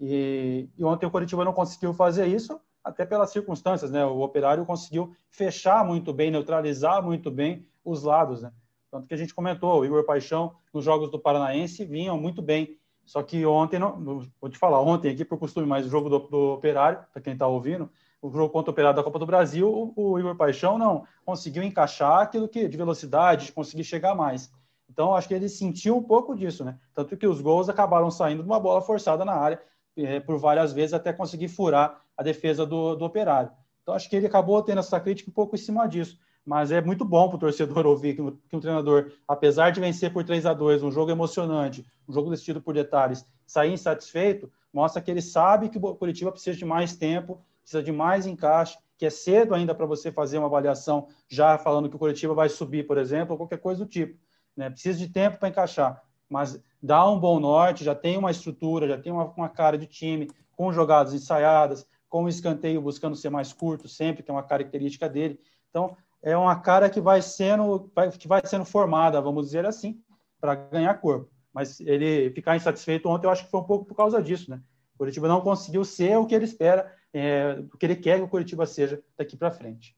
E, 0.00 0.68
e 0.76 0.84
ontem 0.84 1.06
o 1.06 1.10
Curitiba 1.10 1.44
não 1.44 1.52
conseguiu 1.52 1.92
fazer 1.92 2.26
isso, 2.26 2.58
até 2.82 3.04
pelas 3.04 3.30
circunstâncias, 3.30 3.90
né? 3.90 4.04
O 4.04 4.20
Operário 4.20 4.64
conseguiu 4.64 5.14
fechar 5.28 5.84
muito 5.84 6.12
bem, 6.12 6.30
neutralizar 6.30 7.02
muito 7.04 7.30
bem 7.30 7.66
os 7.84 8.02
lados, 8.02 8.42
né? 8.42 8.50
Tanto 8.90 9.06
que 9.06 9.14
a 9.14 9.16
gente 9.16 9.34
comentou, 9.34 9.80
o 9.80 9.84
Igor 9.84 10.04
Paixão, 10.04 10.54
nos 10.72 10.84
jogos 10.84 11.10
do 11.10 11.18
Paranaense, 11.18 11.84
vinham 11.84 12.18
muito 12.18 12.40
bem. 12.40 12.78
Só 13.04 13.22
que 13.22 13.44
ontem, 13.46 13.78
não, 13.78 14.28
vou 14.40 14.50
te 14.50 14.58
falar, 14.58 14.80
ontem 14.80 15.10
aqui, 15.10 15.24
por 15.24 15.38
costume, 15.38 15.66
mas 15.66 15.86
o 15.86 15.88
jogo 15.88 16.08
do, 16.08 16.18
do 16.18 16.52
Operário, 16.54 17.04
para 17.12 17.22
quem 17.22 17.32
está 17.32 17.46
ouvindo, 17.46 17.88
o 18.20 18.30
jogo 18.30 18.50
contra 18.52 18.70
o 18.70 18.72
Operário 18.72 18.96
da 18.96 19.02
Copa 19.02 19.18
do 19.18 19.26
Brasil, 19.26 19.68
o, 19.68 19.92
o, 19.96 20.18
Igor 20.18 20.36
Paixão 20.36 20.76
não 20.76 21.06
conseguiu 21.24 21.62
encaixar 21.62 22.20
aquilo 22.20 22.48
que 22.48 22.68
de 22.68 22.76
velocidade, 22.76 23.46
de 23.46 23.52
conseguir 23.52 23.84
chegar 23.84 24.14
mais. 24.14 24.50
Então, 24.90 25.14
acho 25.14 25.28
que 25.28 25.34
ele 25.34 25.48
sentiu 25.48 25.96
um 25.96 26.02
pouco 26.02 26.34
disso, 26.34 26.64
né? 26.64 26.78
Tanto 26.94 27.16
que 27.16 27.26
os 27.26 27.40
gols 27.40 27.68
acabaram 27.68 28.10
saindo 28.10 28.42
de 28.42 28.48
uma 28.48 28.58
bola 28.58 28.82
forçada 28.82 29.24
na 29.24 29.34
área, 29.34 29.62
é, 29.96 30.20
por 30.20 30.38
várias 30.38 30.72
vezes, 30.72 30.94
até 30.94 31.12
conseguir 31.12 31.48
furar 31.48 32.02
a 32.16 32.22
defesa 32.22 32.66
do, 32.66 32.94
do 32.94 33.04
Operário. 33.04 33.50
Então, 33.82 33.94
acho 33.94 34.08
que 34.08 34.16
ele 34.16 34.26
acabou 34.26 34.62
tendo 34.62 34.80
essa 34.80 34.98
crítica 35.00 35.30
um 35.30 35.34
pouco 35.34 35.54
em 35.54 35.58
cima 35.58 35.86
disso. 35.86 36.18
Mas 36.48 36.72
é 36.72 36.80
muito 36.80 37.04
bom 37.04 37.28
para 37.28 37.36
o 37.36 37.40
torcedor 37.40 37.84
ouvir 37.86 38.16
que, 38.16 38.22
que 38.48 38.56
um 38.56 38.60
treinador, 38.60 39.12
apesar 39.28 39.68
de 39.68 39.80
vencer 39.80 40.10
por 40.10 40.24
3 40.24 40.46
a 40.46 40.54
2 40.54 40.82
um 40.82 40.90
jogo 40.90 41.10
emocionante, 41.10 41.84
um 42.08 42.12
jogo 42.14 42.30
decidido 42.30 42.58
por 42.58 42.72
detalhes, 42.72 43.22
sair 43.46 43.70
insatisfeito, 43.70 44.50
mostra 44.72 45.02
que 45.02 45.10
ele 45.10 45.20
sabe 45.20 45.68
que 45.68 45.76
o 45.76 45.94
Curitiba 45.94 46.32
precisa 46.32 46.56
de 46.56 46.64
mais 46.64 46.96
tempo, 46.96 47.44
precisa 47.60 47.82
de 47.82 47.92
mais 47.92 48.26
encaixe, 48.26 48.78
que 48.96 49.04
é 49.04 49.10
cedo 49.10 49.54
ainda 49.54 49.74
para 49.74 49.84
você 49.84 50.10
fazer 50.10 50.38
uma 50.38 50.46
avaliação 50.46 51.08
já 51.28 51.58
falando 51.58 51.86
que 51.90 51.96
o 51.96 51.98
Curitiba 51.98 52.32
vai 52.32 52.48
subir, 52.48 52.86
por 52.86 52.96
exemplo, 52.96 53.32
ou 53.32 53.36
qualquer 53.36 53.58
coisa 53.58 53.84
do 53.84 53.90
tipo. 53.90 54.18
Né? 54.56 54.70
Precisa 54.70 54.98
de 54.98 55.08
tempo 55.08 55.36
para 55.36 55.50
encaixar, 55.50 56.02
mas 56.30 56.58
dá 56.82 57.06
um 57.06 57.20
bom 57.20 57.38
norte, 57.38 57.84
já 57.84 57.94
tem 57.94 58.16
uma 58.16 58.30
estrutura, 58.30 58.88
já 58.88 58.96
tem 58.96 59.12
uma, 59.12 59.26
uma 59.36 59.50
cara 59.50 59.76
de 59.76 59.86
time, 59.86 60.30
com 60.56 60.72
jogadas 60.72 61.12
ensaiadas, 61.12 61.86
com 62.08 62.24
o 62.24 62.28
escanteio 62.28 62.80
buscando 62.80 63.14
ser 63.14 63.28
mais 63.28 63.52
curto 63.52 63.86
sempre, 63.86 64.22
que 64.22 64.30
é 64.30 64.34
uma 64.34 64.42
característica 64.42 65.06
dele. 65.10 65.38
Então, 65.68 65.94
é 66.22 66.36
uma 66.36 66.56
cara 66.60 66.90
que 66.90 67.00
vai 67.00 67.22
sendo, 67.22 67.90
que 68.18 68.28
vai 68.28 68.40
sendo 68.44 68.64
formada, 68.64 69.20
vamos 69.20 69.46
dizer 69.46 69.66
assim, 69.66 70.00
para 70.40 70.54
ganhar 70.54 71.00
corpo. 71.00 71.30
Mas 71.52 71.80
ele 71.80 72.30
ficar 72.30 72.56
insatisfeito 72.56 73.08
ontem, 73.08 73.26
eu 73.26 73.30
acho 73.30 73.44
que 73.44 73.50
foi 73.50 73.60
um 73.60 73.64
pouco 73.64 73.84
por 73.84 73.94
causa 73.94 74.22
disso, 74.22 74.50
né? 74.50 74.60
O 74.94 74.98
Curitiba 74.98 75.28
não 75.28 75.40
conseguiu 75.40 75.84
ser 75.84 76.16
o 76.16 76.26
que 76.26 76.34
ele 76.34 76.44
espera, 76.44 76.92
é, 77.12 77.62
o 77.72 77.76
que 77.76 77.86
ele 77.86 77.96
quer 77.96 78.18
que 78.18 78.24
o 78.24 78.28
Curitiba 78.28 78.66
seja 78.66 79.02
daqui 79.16 79.36
para 79.36 79.50
frente. 79.50 79.96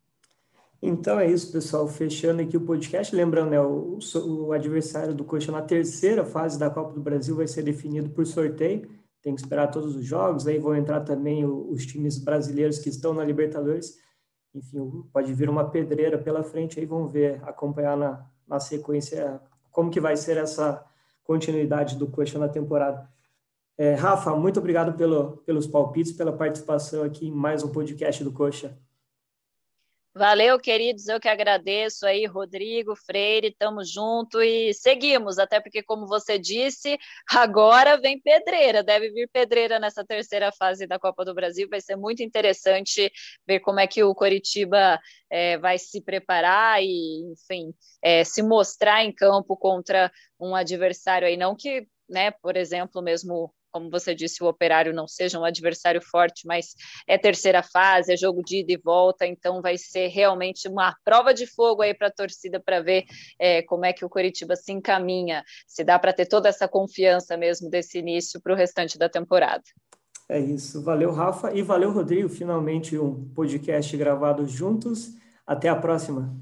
Então 0.83 1.21
é 1.21 1.31
isso, 1.31 1.53
pessoal. 1.53 1.87
Fechando 1.89 2.41
aqui 2.41 2.57
o 2.57 2.65
podcast. 2.65 3.15
Lembrando, 3.15 3.51
né, 3.51 3.61
o, 3.61 3.99
o 4.15 4.53
adversário 4.53 5.15
do 5.15 5.25
Coxa 5.25 5.53
na 5.53 5.61
terceira 5.61 6.25
fase 6.25 6.59
da 6.59 6.71
Copa 6.71 6.95
do 6.95 7.01
Brasil 7.01 7.37
vai 7.37 7.47
ser 7.47 7.63
definido 7.63 8.11
por 8.11 8.27
sorteio 8.27 8.89
tem 9.23 9.35
que 9.35 9.41
esperar 9.41 9.69
todos 9.69 9.95
os 9.97 10.05
jogos, 10.05 10.47
aí 10.47 10.59
vão 10.59 10.75
entrar 10.75 11.01
também 11.01 11.45
os 11.45 11.85
times 11.87 12.19
brasileiros 12.19 12.79
que 12.79 12.89
estão 12.89 13.13
na 13.13 13.25
Libertadores. 13.25 13.99
Enfim, 14.55 15.05
pode 15.13 15.33
vir 15.33 15.49
uma 15.49 15.71
pedreira 15.71 16.19
pela 16.19 16.43
frente, 16.43 16.81
aí 16.81 16.87
vão 16.87 17.07
ver, 17.07 17.41
acompanhar 17.45 17.97
na, 17.97 18.27
na 18.47 18.59
sequência 18.59 19.41
como 19.71 19.91
que 19.91 20.01
vai 20.01 20.17
ser 20.17 20.37
essa 20.37 20.85
continuidade 21.23 21.97
do 21.97 22.09
Coxa 22.09 22.39
na 22.39 22.49
temporada. 22.49 23.09
É, 23.79 23.95
Rafa, 23.95 24.35
muito 24.35 24.59
obrigado 24.59 24.97
pelo, 24.97 25.39
pelos 25.39 25.67
palpites, 25.67 26.13
pela 26.13 26.33
participação 26.33 27.03
aqui 27.05 27.29
em 27.29 27.33
mais 27.33 27.63
um 27.63 27.71
podcast 27.71 28.23
do 28.25 28.33
Coxa. 28.33 28.77
Valeu, 30.13 30.59
queridos, 30.59 31.07
eu 31.07 31.21
que 31.21 31.29
agradeço 31.29 32.05
aí, 32.05 32.27
Rodrigo, 32.27 32.97
Freire, 32.97 33.55
tamo 33.57 33.85
junto 33.85 34.43
e 34.43 34.75
seguimos, 34.75 35.39
até 35.39 35.61
porque, 35.61 35.85
como 35.85 36.05
você 36.05 36.37
disse, 36.37 36.99
agora 37.31 37.97
vem 37.97 38.21
pedreira, 38.21 38.83
deve 38.83 39.11
vir 39.13 39.29
pedreira 39.33 39.79
nessa 39.79 40.05
terceira 40.05 40.51
fase 40.51 40.85
da 40.85 40.99
Copa 40.99 41.25
do 41.25 41.33
Brasil, 41.33 41.69
vai 41.71 41.81
ser 41.81 41.95
muito 41.95 42.25
interessante 42.25 43.09
ver 43.47 43.61
como 43.61 43.79
é 43.79 43.87
que 43.87 44.03
o 44.03 44.13
Coritiba 44.13 44.99
é, 45.31 45.57
vai 45.59 45.79
se 45.79 46.03
preparar 46.03 46.83
e, 46.83 47.33
enfim, 47.33 47.73
é, 48.03 48.25
se 48.25 48.43
mostrar 48.43 49.05
em 49.05 49.15
campo 49.15 49.57
contra 49.57 50.11
um 50.41 50.57
adversário 50.57 51.29
aí, 51.29 51.37
não 51.37 51.55
que, 51.55 51.87
né, 52.09 52.33
por 52.33 52.57
exemplo, 52.57 53.01
mesmo 53.01 53.55
como 53.71 53.91
você 53.91 54.15
disse, 54.15 54.43
o 54.43 54.47
Operário 54.47 54.93
não 54.93 55.07
seja 55.07 55.39
um 55.39 55.45
adversário 55.45 56.01
forte, 56.03 56.47
mas 56.47 56.75
é 57.07 57.17
terceira 57.17 57.63
fase, 57.63 58.13
é 58.13 58.17
jogo 58.17 58.43
de 58.43 58.61
ida 58.61 58.73
e 58.73 58.77
volta, 58.77 59.27
então 59.27 59.63
vai 59.63 59.77
ser 59.79 60.09
realmente 60.09 60.69
uma 60.69 60.95
prova 61.05 61.33
de 61.33 61.47
fogo 61.47 61.83
aí 61.83 61.95
para 61.95 62.09
a 62.09 62.13
torcida 62.13 62.61
para 62.61 62.81
ver 62.81 63.05
é, 63.39 63.63
como 63.63 63.85
é 63.85 63.93
que 63.93 64.05
o 64.05 64.09
Coritiba 64.09 64.57
se 64.57 64.73
encaminha, 64.73 65.45
se 65.67 65.85
dá 65.85 65.99
para 65.99 66.13
ter 66.13 66.27
toda 66.27 66.49
essa 66.49 66.69
confiança 66.69 67.37
mesmo 67.37 67.71
desse 67.71 67.99
início 67.99 68.41
para 68.41 68.53
o 68.53 68.57
restante 68.57 68.99
da 68.99 69.09
temporada. 69.09 69.63
É 70.29 70.39
isso. 70.39 70.81
Valeu, 70.83 71.11
Rafa, 71.11 71.53
e 71.53 71.61
valeu, 71.61 71.91
Rodrigo. 71.91 72.29
Finalmente 72.29 72.97
um 72.97 73.29
podcast 73.35 73.97
gravado 73.97 74.47
juntos. 74.47 75.13
Até 75.45 75.69
a 75.69 75.75
próxima. 75.75 76.33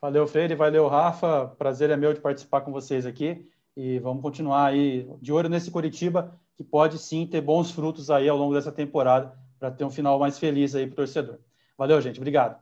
Valeu, 0.00 0.26
Freire, 0.26 0.54
valeu, 0.54 0.86
Rafa. 0.86 1.46
Prazer 1.58 1.88
é 1.88 1.96
meu 1.96 2.12
de 2.12 2.20
participar 2.20 2.60
com 2.60 2.70
vocês 2.70 3.06
aqui. 3.06 3.48
E 3.80 4.00
vamos 4.00 4.20
continuar 4.20 4.66
aí 4.66 5.08
de 5.22 5.32
olho 5.32 5.48
nesse 5.48 5.70
Curitiba, 5.70 6.36
que 6.56 6.64
pode 6.64 6.98
sim 6.98 7.24
ter 7.24 7.40
bons 7.40 7.70
frutos 7.70 8.10
aí 8.10 8.28
ao 8.28 8.36
longo 8.36 8.52
dessa 8.52 8.72
temporada, 8.72 9.32
para 9.56 9.70
ter 9.70 9.84
um 9.84 9.90
final 9.90 10.18
mais 10.18 10.36
feliz 10.36 10.74
aí 10.74 10.84
para 10.84 10.94
o 10.94 10.96
torcedor. 10.96 11.36
Valeu, 11.78 12.00
gente. 12.00 12.18
Obrigado. 12.18 12.58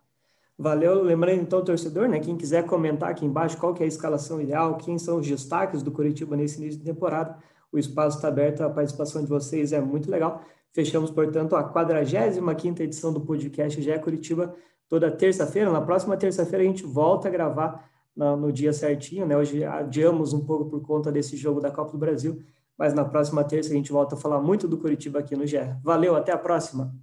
Valeu. 0.59 1.03
Lembrando 1.03 1.41
então, 1.41 1.65
torcedor, 1.65 2.07
né? 2.07 2.21
Quem 2.21 2.37
quiser 2.37 2.67
comentar 2.67 3.09
aqui 3.09 3.25
embaixo 3.25 3.57
qual 3.57 3.73
que 3.73 3.83
é 3.83 3.87
a 3.87 3.89
escalação 3.89 4.43
ideal, 4.43 4.77
quem 4.77 4.99
são 4.99 5.17
os 5.19 5.27
destaques 5.27 5.83
do 5.83 5.91
Curitiba 5.91 6.37
nesse 6.37 6.61
início 6.61 6.79
de 6.79 6.85
temporada, 6.85 7.39
o 7.73 7.79
espaço 7.79 8.19
está 8.19 8.29
aberto, 8.29 8.61
a 8.61 8.69
participação 8.69 9.23
de 9.23 9.29
vocês 9.31 9.73
é 9.73 9.81
muito 9.81 10.11
legal. 10.11 10.43
Fechamos, 10.75 11.11
portanto, 11.11 11.57
a 11.57 11.65
45 11.65 12.83
edição 12.83 13.11
do 13.11 13.23
podcast 13.23 13.81
GE 13.81 13.99
Curitiba, 14.01 14.55
toda 14.87 15.11
terça-feira. 15.11 15.73
Na 15.73 15.81
próxima 15.81 16.15
terça-feira 16.15 16.63
a 16.63 16.67
gente 16.67 16.83
volta 16.83 17.29
a 17.29 17.31
gravar 17.31 17.96
no, 18.17 18.37
no, 18.37 18.53
dia 18.53 18.73
certinho, 18.73 19.27
né? 19.27 19.37
Hoje 19.37 19.63
adiamos 19.65 20.33
um 20.33 20.45
pouco 20.45 20.71
por 20.71 20.81
conta 20.81 21.13
desse 21.13 21.37
jogo 21.37 21.61
da 21.61 21.71
Copa 21.71 21.93
do 21.93 21.99
Brasil, 21.99 22.43
mas 22.77 22.95
na 22.95 23.05
próxima 23.05 23.45
terça 23.45 23.71
a 23.71 23.75
gente 23.75 23.93
volta 23.93 24.15
a 24.15 24.19
falar 24.19 24.41
muito 24.41 24.67
do 24.67 24.79
Curitiba 24.79 25.19
aqui 25.19 25.37
no 25.37 25.47
GE. 25.47 25.59
Valeu, 25.83 26.17
até 26.17 26.33
a 26.33 26.39
próxima! 26.39 26.95